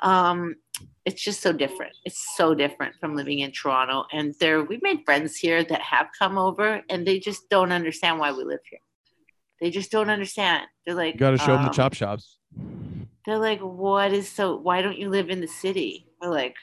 um, 0.00 0.56
it's 1.04 1.22
just 1.22 1.40
so 1.40 1.52
different. 1.52 1.92
It's 2.04 2.34
so 2.36 2.54
different 2.54 2.94
from 3.00 3.14
living 3.16 3.40
in 3.40 3.52
Toronto. 3.52 4.04
And 4.12 4.34
there, 4.38 4.62
we've 4.62 4.82
made 4.82 5.00
friends 5.04 5.36
here 5.36 5.64
that 5.64 5.80
have 5.80 6.08
come 6.18 6.36
over, 6.36 6.82
and 6.88 7.06
they 7.06 7.18
just 7.18 7.48
don't 7.48 7.72
understand 7.72 8.18
why 8.18 8.32
we 8.32 8.44
live 8.44 8.60
here. 8.68 8.80
They 9.60 9.70
just 9.70 9.90
don't 9.90 10.10
understand. 10.10 10.64
They're 10.84 10.94
like, 10.94 11.14
You 11.14 11.20
got 11.20 11.30
to 11.32 11.38
show 11.38 11.52
them 11.52 11.62
the 11.62 11.68
um, 11.68 11.74
chop 11.74 11.94
shops. 11.94 12.38
They're 13.26 13.38
like, 13.38 13.60
what 13.60 14.12
is 14.12 14.28
so? 14.28 14.56
Why 14.56 14.82
don't 14.82 14.98
you 14.98 15.10
live 15.10 15.30
in 15.30 15.40
the 15.40 15.48
city? 15.48 16.06
We're 16.20 16.30
like, 16.30 16.56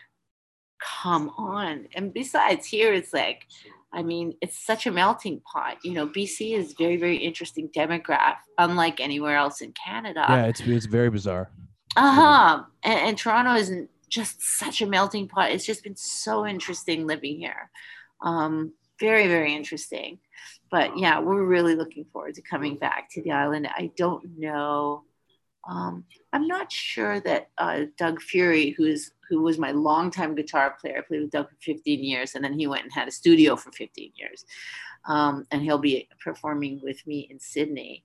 come 1.02 1.30
on. 1.38 1.88
And 1.94 2.14
besides, 2.14 2.66
here 2.66 2.94
it's 2.94 3.14
like, 3.14 3.46
I 3.94 4.04
mean, 4.04 4.34
it's 4.42 4.66
such 4.66 4.86
a 4.86 4.92
melting 4.92 5.42
pot. 5.52 5.78
You 5.84 5.94
know, 5.94 6.08
BC 6.08 6.58
is 6.58 6.74
very, 6.78 6.98
very 6.98 7.18
interesting 7.18 7.70
demograph, 7.76 8.36
unlike 8.58 9.00
anywhere 9.00 9.38
else 9.38 9.62
in 9.62 9.74
Canada. 9.74 10.26
yeah, 10.28 10.46
it's 10.46 10.62
it's 10.62 10.86
very 10.88 11.10
bizarre. 11.10 11.50
Uh 11.96 12.12
huh. 12.12 12.64
And, 12.84 13.00
and 13.00 13.18
Toronto 13.18 13.54
isn't 13.54 13.90
just 14.10 14.42
such 14.42 14.82
a 14.82 14.88
melting 14.88 15.28
pot. 15.28 15.52
It's 15.52 15.66
just 15.66 15.84
been 15.84 15.96
so 15.96 16.46
interesting 16.46 17.06
living 17.08 17.38
here. 17.38 17.70
Um, 18.22 18.74
very, 19.00 19.28
very 19.28 19.56
interesting. 19.56 20.20
But 20.70 20.98
yeah, 20.98 21.20
we're 21.20 21.44
really 21.44 21.76
looking 21.76 22.06
forward 22.06 22.36
to 22.36 22.42
coming 22.42 22.78
back 22.78 23.10
to 23.12 23.22
the 23.22 23.32
island. 23.32 23.68
I 23.68 23.92
don't 23.96 24.38
know. 24.38 25.04
Um, 25.68 26.06
I'm 26.32 26.48
not 26.48 26.72
sure 26.72 27.20
that 27.22 27.50
uh, 27.58 27.84
Doug 27.98 28.22
Fury, 28.22 28.72
who's 28.72 29.12
who 29.30 29.42
was 29.42 29.58
my 29.58 29.72
longtime 29.72 30.36
guitar 30.36 30.78
player, 30.80 31.00
I 31.00 31.02
played 31.02 31.22
with 31.22 31.32
Doug 31.32 31.50
for 31.50 31.56
15 31.62 32.02
years, 32.02 32.36
and 32.36 32.44
then 32.44 32.58
he 32.58 32.66
went 32.68 32.84
and 32.84 32.94
had 32.94 33.10
a 33.10 33.12
studio 33.12 33.58
for 33.58 33.72
15 33.72 34.14
years. 34.16 34.46
Um, 35.06 35.46
and 35.52 35.62
he'll 35.62 35.78
be 35.78 36.08
performing 36.24 36.80
with 36.82 37.06
me 37.06 37.28
in 37.30 37.40
Sidney 37.40 38.04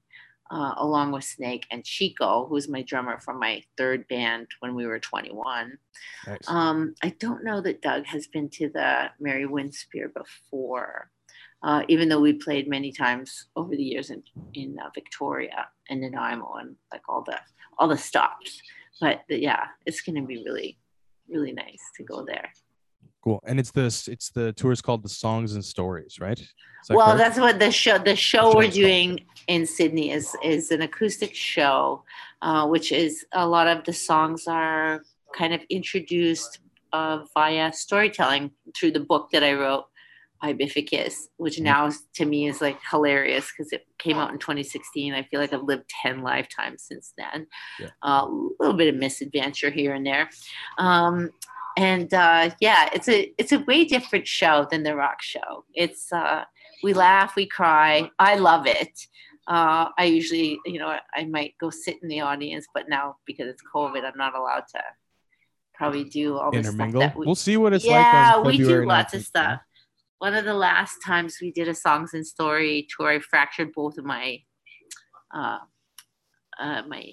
uh, 0.52 0.74
along 0.76 1.12
with 1.12 1.24
Snake 1.24 1.64
and 1.70 1.82
Chico, 1.82 2.46
who's 2.46 2.68
my 2.68 2.82
drummer 2.82 3.18
from 3.18 3.40
my 3.40 3.62
third 3.78 4.06
band 4.08 4.48
when 4.60 4.74
we 4.74 4.86
were 4.86 4.98
21. 4.98 5.78
Nice. 6.26 6.38
Um, 6.46 6.94
I 7.02 7.14
don't 7.18 7.42
know 7.42 7.62
that 7.62 7.80
Doug 7.80 8.04
has 8.04 8.26
been 8.26 8.50
to 8.50 8.68
the 8.68 9.10
Mary 9.18 9.46
Winspear 9.46 10.12
before, 10.12 11.10
uh, 11.62 11.82
even 11.88 12.10
though 12.10 12.20
we 12.20 12.34
played 12.34 12.68
many 12.68 12.92
times 12.92 13.46
over 13.56 13.74
the 13.74 13.82
years 13.82 14.10
in, 14.10 14.22
in 14.52 14.76
uh, 14.78 14.90
Victoria 14.94 15.68
and 15.88 16.02
Nanaimo 16.02 16.56
and 16.60 16.76
like 16.92 17.02
all 17.08 17.22
the 17.22 17.38
all 17.78 17.88
the 17.88 17.96
stops. 17.96 18.60
But 19.00 19.22
yeah, 19.28 19.68
it's 19.86 20.02
going 20.02 20.16
to 20.16 20.26
be 20.26 20.44
really, 20.44 20.78
really 21.28 21.52
nice 21.52 21.80
to 21.96 22.04
go 22.04 22.26
there. 22.26 22.52
Cool. 23.22 23.40
And 23.46 23.60
it's 23.60 23.70
this 23.70 24.08
it's 24.08 24.30
the 24.30 24.52
tour 24.52 24.72
is 24.72 24.82
called 24.82 25.02
the 25.02 25.08
Songs 25.08 25.54
and 25.54 25.64
Stories, 25.64 26.18
right? 26.20 26.36
That 26.88 26.96
well 26.96 27.06
correct? 27.06 27.18
that's 27.18 27.38
what 27.38 27.58
the 27.60 27.70
show 27.70 27.98
the 27.98 28.16
show 28.16 28.50
show 28.50 28.56
we're 28.56 28.68
doing 28.68 29.20
in 29.46 29.64
Sidney 29.66 30.10
is 30.10 30.36
is 30.42 30.70
an 30.72 30.82
acoustic 30.82 31.34
show 31.34 32.02
uh, 32.42 32.66
which 32.66 32.90
is 32.90 33.24
a 33.32 33.46
lot 33.46 33.68
of 33.68 33.84
the 33.84 33.92
songs 33.92 34.48
are 34.48 35.02
kind 35.36 35.54
of 35.54 35.60
introduced 35.70 36.58
uh, 36.92 37.20
via 37.34 37.72
storytelling 37.72 38.50
through 38.76 38.90
the 38.90 39.00
book 39.00 39.30
that 39.32 39.42
i 39.42 39.54
wrote 39.54 39.84
I, 40.44 40.54
Bificus, 40.54 41.28
which 41.36 41.58
Mhm. 41.58 41.62
now 41.62 41.90
to 42.14 42.24
me 42.24 42.48
is 42.48 42.60
like 42.60 42.76
hilarious 42.90 43.50
because 43.52 43.72
it 43.72 43.86
came 43.98 44.18
out 44.18 44.32
in 44.32 44.38
2016. 44.38 45.14
I 45.14 45.22
feel 45.22 45.38
like 45.38 45.52
I've 45.52 45.62
lived 45.62 45.88
10 46.02 46.22
lifetimes 46.22 46.82
since 46.82 47.14
then. 47.16 47.46
Yeah. 47.78 47.90
Uh, 48.02 48.26
a 48.26 48.48
little 48.58 48.76
bit 48.76 48.92
of 48.92 48.96
misadventure 48.98 49.70
here 49.70 49.94
and 49.94 50.04
there. 50.04 50.28
Um, 50.78 51.30
and 51.76 52.12
uh, 52.12 52.50
yeah, 52.60 52.88
it's 52.92 53.08
a 53.08 53.32
it's 53.38 53.52
a 53.52 53.60
way 53.60 53.84
different 53.84 54.26
show 54.26 54.66
than 54.70 54.82
the 54.82 54.94
rock 54.94 55.22
show. 55.22 55.64
It's 55.74 56.12
uh, 56.12 56.44
we 56.82 56.94
laugh, 56.94 57.36
we 57.36 57.46
cry. 57.46 58.10
I 58.18 58.36
love 58.36 58.66
it. 58.66 59.06
Uh, 59.46 59.88
I 59.98 60.04
usually, 60.04 60.58
you 60.64 60.78
know, 60.78 60.96
I 61.14 61.24
might 61.24 61.54
go 61.60 61.70
sit 61.70 61.98
in 62.02 62.08
the 62.08 62.20
audience, 62.20 62.66
but 62.72 62.88
now 62.88 63.16
because 63.26 63.48
it's 63.48 63.62
COVID, 63.74 64.04
I'm 64.04 64.16
not 64.16 64.36
allowed 64.36 64.64
to 64.74 64.82
probably 65.74 66.04
do 66.04 66.38
all 66.38 66.52
this 66.52 66.66
stuff 66.66 66.74
intermingle. 66.74 67.00
that 67.00 67.16
we, 67.16 67.26
we'll 67.26 67.34
see 67.34 67.56
what 67.56 67.72
it's 67.72 67.84
yeah, 67.84 68.34
like. 68.36 68.36
on 68.36 68.46
we 68.46 68.58
do 68.58 68.86
lots 68.86 69.14
of 69.14 69.22
stuff. 69.22 69.60
One 70.18 70.34
of 70.34 70.44
the 70.44 70.54
last 70.54 70.98
times 71.04 71.38
we 71.42 71.50
did 71.50 71.66
a 71.66 71.74
songs 71.74 72.14
and 72.14 72.24
story 72.24 72.86
tour, 72.96 73.10
I 73.10 73.18
fractured 73.18 73.72
both 73.72 73.98
of 73.98 74.04
my 74.04 74.38
uh, 75.34 75.58
uh, 76.60 76.82
my 76.86 77.04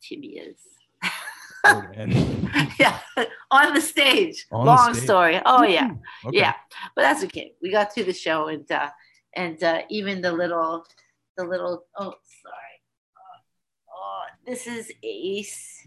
tibias. 0.00 0.58
Oh, 1.64 1.82
yeah, 2.78 2.98
on 3.50 3.74
the 3.74 3.80
stage. 3.80 4.46
On 4.52 4.64
the 4.64 4.72
Long 4.72 4.94
stage. 4.94 5.04
story. 5.04 5.40
Oh 5.46 5.62
yeah, 5.64 5.90
Okay. 6.26 6.38
yeah. 6.38 6.54
But 6.94 7.02
that's 7.02 7.24
okay. 7.24 7.52
We 7.62 7.70
got 7.70 7.92
through 7.94 8.04
the 8.04 8.12
show, 8.12 8.48
and 8.48 8.70
uh, 8.70 8.90
and 9.34 9.62
uh, 9.62 9.82
even 9.90 10.20
the 10.22 10.32
little, 10.32 10.84
the 11.36 11.44
little. 11.44 11.84
Oh, 11.98 12.14
sorry. 12.42 12.76
Oh, 13.96 14.22
this 14.46 14.66
is 14.66 14.92
Ace. 15.02 15.86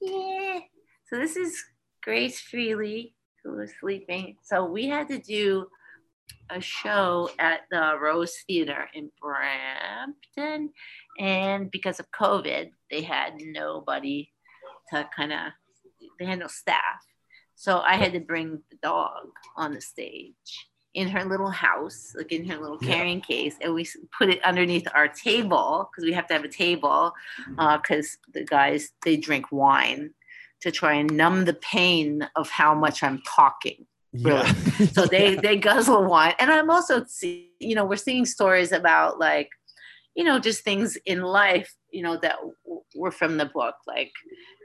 Yeah. 0.00 0.60
So 1.08 1.16
this 1.18 1.36
is 1.36 1.62
Grace 2.02 2.40
Freely, 2.40 3.14
who 3.42 3.56
was 3.56 3.70
sleeping. 3.80 4.36
So 4.42 4.64
we 4.66 4.86
had 4.88 5.08
to 5.08 5.18
do 5.18 5.66
a 6.50 6.60
show 6.60 7.30
at 7.38 7.60
the 7.70 7.92
Rose 8.00 8.34
Theater 8.46 8.88
in 8.94 9.10
Brampton. 9.20 10.70
And 11.18 11.70
because 11.70 12.00
of 12.00 12.06
COVID, 12.10 12.70
they 12.90 13.02
had 13.02 13.34
nobody 13.40 14.30
to 14.92 15.08
kind 15.16 15.32
of, 15.32 15.38
handle 16.20 16.48
staff. 16.48 17.04
So 17.56 17.80
I 17.80 17.96
had 17.96 18.12
to 18.12 18.20
bring 18.20 18.62
the 18.70 18.76
dog 18.82 19.26
on 19.56 19.74
the 19.74 19.80
stage 19.80 20.68
in 20.94 21.08
her 21.08 21.24
little 21.24 21.50
house, 21.50 22.14
like 22.16 22.30
in 22.30 22.48
her 22.48 22.56
little 22.56 22.78
carrying 22.78 23.18
yeah. 23.18 23.24
case, 23.24 23.56
and 23.60 23.74
we 23.74 23.86
put 24.16 24.28
it 24.28 24.42
underneath 24.44 24.86
our 24.94 25.08
table 25.08 25.90
because 25.90 26.04
we 26.04 26.12
have 26.12 26.26
to 26.28 26.34
have 26.34 26.44
a 26.44 26.48
table 26.48 27.12
because 27.48 28.16
uh, 28.16 28.30
the 28.32 28.44
guys 28.44 28.92
they 29.04 29.16
drink 29.16 29.50
wine 29.50 30.14
to 30.60 30.70
try 30.70 30.94
and 30.94 31.12
numb 31.16 31.44
the 31.44 31.54
pain 31.54 32.26
of 32.36 32.48
how 32.48 32.74
much 32.74 33.02
I'm 33.02 33.20
talking. 33.26 33.86
Really. 34.12 34.46
Yeah. 34.46 34.86
so 34.92 35.06
they 35.06 35.34
they 35.34 35.56
guzzle 35.56 36.04
wine, 36.04 36.34
and 36.38 36.50
I'm 36.50 36.70
also 36.70 37.04
see, 37.06 37.50
you 37.58 37.74
know 37.74 37.84
we're 37.84 37.96
seeing 37.96 38.24
stories 38.24 38.70
about 38.70 39.18
like 39.18 39.50
you 40.14 40.24
know 40.24 40.38
just 40.38 40.62
things 40.62 40.96
in 41.06 41.22
life 41.22 41.74
you 41.90 42.02
know 42.02 42.16
that 42.16 42.36
were 42.94 43.10
from 43.10 43.36
the 43.36 43.46
book 43.46 43.74
like 43.86 44.12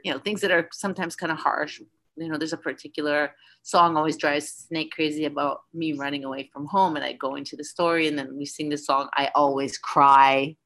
you 0.04 0.12
know 0.12 0.18
things 0.18 0.40
that 0.40 0.50
are 0.50 0.68
sometimes 0.72 1.16
kind 1.16 1.32
of 1.32 1.38
harsh 1.38 1.80
you 2.20 2.28
know, 2.28 2.38
there's 2.38 2.52
a 2.52 2.58
particular 2.58 3.34
song 3.62 3.96
always 3.96 4.16
drives 4.16 4.66
Snake 4.68 4.90
crazy 4.92 5.24
about 5.24 5.60
me 5.72 5.92
running 5.92 6.24
away 6.24 6.50
from 6.52 6.66
home. 6.66 6.96
And 6.96 7.04
I 7.04 7.12
go 7.12 7.34
into 7.34 7.56
the 7.56 7.64
story 7.64 8.08
and 8.08 8.18
then 8.18 8.36
we 8.36 8.44
sing 8.46 8.68
the 8.68 8.78
song, 8.78 9.08
I 9.14 9.30
always 9.34 9.78
cry. 9.78 10.56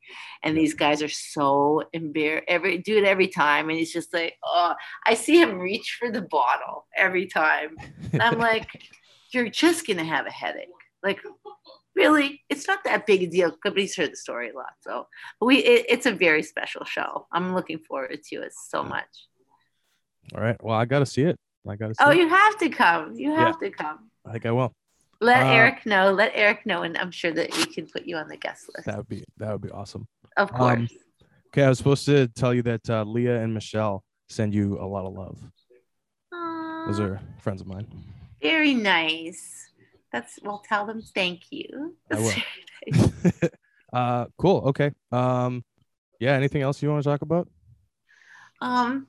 And 0.43 0.57
these 0.57 0.75
guys 0.75 1.03
are 1.03 1.09
so 1.09 1.83
embarrassed 1.93 2.45
every 2.49 2.79
do 2.79 2.99
it 2.99 3.05
every 3.05 3.29
time. 3.29 3.69
And 3.69 3.79
he's 3.79 3.93
just 3.93 4.13
like, 4.13 4.35
oh, 4.45 4.75
I 5.07 5.15
see 5.15 5.41
him 5.41 5.59
reach 5.59 5.97
for 5.99 6.11
the 6.11 6.23
bottle 6.23 6.87
every 6.97 7.27
time. 7.27 7.77
And 8.13 8.23
I'm 8.23 8.39
like, 8.39 8.69
you're 9.33 9.49
just 9.49 9.87
gonna 9.87 10.05
have 10.05 10.27
a 10.27 10.31
headache. 10.31 10.69
Like, 11.03 11.21
really, 11.95 12.43
it's 12.49 12.67
not 12.67 12.85
that 12.85 13.07
big 13.07 13.23
a 13.23 13.27
deal. 13.27 13.57
He's 13.75 13.97
heard 13.97 14.13
the 14.13 14.17
story 14.17 14.51
a 14.51 14.57
lot. 14.57 14.73
So 14.81 15.07
we 15.41 15.59
it, 15.59 15.87
it's 15.89 16.07
a 16.07 16.13
very 16.13 16.43
special 16.43 16.85
show. 16.85 17.27
I'm 17.33 17.55
looking 17.55 17.79
forward 17.79 18.23
to 18.31 18.37
it 18.43 18.53
so 18.53 18.83
much. 18.83 19.29
All 20.35 20.41
right. 20.41 20.63
Well, 20.63 20.77
I 20.77 20.85
got 20.85 21.01
to 21.01 21.07
see 21.07 21.23
it. 21.23 21.37
I 21.69 21.77
got 21.77 21.89
to. 21.89 21.95
Oh, 22.01 22.11
it. 22.11 22.19
you 22.19 22.29
have 22.29 22.59
to 22.59 22.69
come. 22.69 23.15
You 23.15 23.35
have 23.35 23.57
yeah. 23.61 23.69
to 23.69 23.75
come. 23.75 24.11
I 24.27 24.33
think 24.33 24.47
I 24.47 24.53
will. 24.53 24.73
Let 25.21 25.47
uh, 25.47 25.51
Eric 25.51 25.87
know. 25.87 26.13
Let 26.13 26.33
Eric 26.35 26.67
know, 26.67 26.83
and 26.83 26.97
I'm 26.99 27.11
sure 27.11 27.33
that 27.33 27.57
we 27.57 27.67
can 27.67 27.87
put 27.87 28.05
you 28.05 28.17
on 28.17 28.29
the 28.29 28.37
guest 28.37 28.69
list. 28.75 28.87
That 28.87 28.97
would 28.97 29.09
be 29.09 29.25
that 29.39 29.53
would 29.53 29.63
be 29.63 29.71
awesome. 29.71 30.07
Of 30.37 30.51
um, 30.53 30.57
course. 30.57 30.79
Um, 30.79 30.89
okay, 31.49 31.65
I 31.65 31.69
was 31.69 31.79
supposed 31.79 32.05
to 32.07 32.29
tell 32.29 32.53
you 32.53 32.63
that 32.63 32.89
uh, 32.91 33.05
Leah 33.05 33.43
and 33.43 33.55
Michelle 33.55 34.03
send 34.29 34.55
you 34.55 34.79
a 34.81 34.87
lot 34.87 35.07
of 35.07 35.15
love. 35.15 35.39
Aww. 36.33 36.87
Those 36.87 37.01
are 37.01 37.21
friends 37.41 37.61
of 37.61 37.67
mine. 37.67 37.87
Very 38.43 38.75
nice. 38.75 39.71
That's 40.15 40.39
well. 40.45 40.63
Tell 40.69 40.87
them 40.87 41.03
thank 41.03 41.51
you. 41.51 41.97
That's 42.09 42.23
I 42.23 42.25
will. 42.25 42.35
Nice. 43.23 43.51
uh, 43.93 44.27
cool. 44.39 44.63
Okay. 44.67 44.93
Um, 45.11 45.65
yeah. 46.21 46.35
Anything 46.35 46.63
else 46.63 46.81
you 46.81 46.89
want 46.89 47.03
to 47.03 47.09
talk 47.09 47.23
about? 47.23 47.49
Um, 48.61 49.09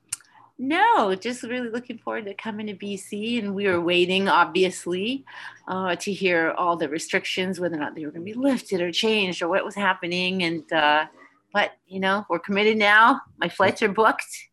no, 0.58 1.14
just 1.14 1.44
really 1.44 1.68
looking 1.68 1.98
forward 1.98 2.24
to 2.24 2.34
coming 2.34 2.66
to 2.66 2.74
BC. 2.74 3.38
And 3.38 3.54
we 3.54 3.68
were 3.68 3.80
waiting, 3.80 4.28
obviously, 4.28 5.24
uh, 5.68 5.94
to 5.94 6.12
hear 6.12 6.50
all 6.58 6.76
the 6.76 6.88
restrictions, 6.88 7.60
whether 7.60 7.76
or 7.76 7.78
not 7.78 7.94
they 7.94 8.04
were 8.04 8.10
going 8.10 8.26
to 8.26 8.32
be 8.32 8.38
lifted 8.38 8.80
or 8.80 8.90
changed 8.90 9.42
or 9.42 9.48
what 9.48 9.64
was 9.64 9.76
happening. 9.76 10.42
And, 10.42 10.72
uh, 10.72 11.06
but, 11.52 11.70
you 11.86 12.00
know, 12.00 12.26
we're 12.28 12.40
committed 12.40 12.78
now. 12.78 13.20
My 13.38 13.48
flights 13.48 13.80
are 13.82 13.88
booked. 13.88 14.48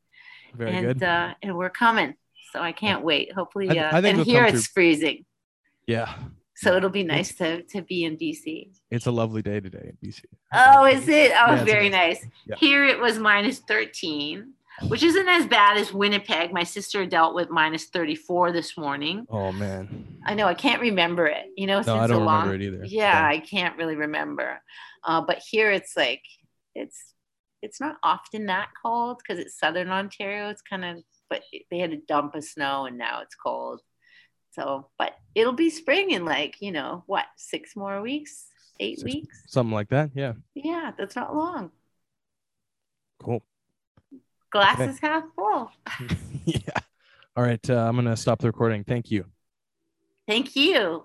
Very 0.53 0.71
and, 0.71 0.85
good. 0.85 1.03
Uh, 1.03 1.33
and 1.41 1.57
we're 1.57 1.71
coming. 1.71 2.13
So 2.51 2.59
I 2.59 2.73
can't 2.73 3.03
wait. 3.03 3.31
Hopefully, 3.31 3.79
uh, 3.79 3.89
I, 3.91 3.97
I 3.97 4.01
and 4.01 4.21
here 4.21 4.43
it's 4.43 4.67
freezing. 4.67 5.25
Yeah. 5.87 6.13
So 6.55 6.75
it'll 6.75 6.89
be 6.89 7.03
nice 7.03 7.33
to, 7.35 7.63
to 7.63 7.81
be 7.81 8.03
in 8.03 8.17
BC. 8.17 8.69
It's 8.91 9.07
a 9.07 9.11
lovely 9.11 9.41
day 9.41 9.59
today 9.59 9.91
in 10.01 10.09
BC. 10.09 10.25
Oh, 10.53 10.85
is 10.85 11.07
it? 11.07 11.31
Oh, 11.31 11.55
yeah, 11.55 11.63
very 11.63 11.89
nice. 11.89 12.25
Yeah. 12.45 12.55
Here 12.57 12.85
it 12.85 12.99
was 12.99 13.17
minus 13.17 13.59
13 13.59 14.53
which 14.87 15.03
isn't 15.03 15.27
as 15.27 15.45
bad 15.45 15.77
as 15.77 15.93
Winnipeg. 15.93 16.51
My 16.51 16.63
sister 16.63 17.05
dealt 17.05 17.35
with 17.35 17.49
minus 17.49 17.85
34 17.85 18.51
this 18.51 18.77
morning. 18.77 19.25
Oh 19.29 19.51
man. 19.51 20.19
I 20.25 20.33
know 20.33 20.47
I 20.47 20.53
can't 20.53 20.81
remember 20.81 21.27
it. 21.27 21.45
You 21.55 21.67
know, 21.67 21.81
no, 21.81 21.97
I 21.97 22.07
don't 22.07 22.21
remember 22.21 22.55
it 22.55 22.61
either. 22.61 22.85
Yeah, 22.85 23.21
yeah, 23.21 23.27
I 23.27 23.39
can't 23.39 23.77
really 23.77 23.95
remember. 23.95 24.61
Uh, 25.03 25.21
but 25.21 25.39
here 25.39 25.71
it's 25.71 25.95
like 25.95 26.23
it's 26.75 27.13
it's 27.61 27.79
not 27.79 27.97
often 28.03 28.47
that 28.47 28.69
cold 28.81 29.19
because 29.19 29.39
it's 29.39 29.57
southern 29.57 29.89
Ontario. 29.89 30.49
It's 30.49 30.61
kind 30.61 30.83
of 30.83 31.03
but 31.29 31.43
they 31.71 31.79
had 31.79 31.93
a 31.93 31.97
dump 31.97 32.35
of 32.35 32.43
snow 32.43 32.85
and 32.85 32.97
now 32.97 33.21
it's 33.21 33.35
cold. 33.35 33.81
So, 34.53 34.87
but 34.97 35.13
it'll 35.35 35.53
be 35.53 35.69
spring 35.69 36.11
in 36.11 36.25
like 36.25 36.61
you 36.61 36.71
know 36.71 37.03
what 37.07 37.25
six 37.35 37.75
more 37.75 38.01
weeks, 38.01 38.45
eight 38.79 38.99
six, 38.99 39.03
weeks, 39.03 39.43
something 39.47 39.73
like 39.73 39.89
that. 39.89 40.11
Yeah. 40.13 40.33
Yeah, 40.55 40.91
that's 40.97 41.15
not 41.15 41.35
long. 41.35 41.71
Cool 43.21 43.43
glass 44.53 44.79
okay. 44.79 44.89
is 44.89 44.99
half 44.99 45.23
full. 45.35 45.71
yeah. 46.45 46.59
All 47.35 47.43
right. 47.43 47.69
Uh, 47.69 47.87
I'm 47.87 47.95
going 47.95 48.05
to 48.05 48.15
stop 48.15 48.39
the 48.39 48.47
recording. 48.47 48.85
Thank 48.85 49.11
you. 49.11 49.25
Thank 50.27 50.55
you. 50.55 51.03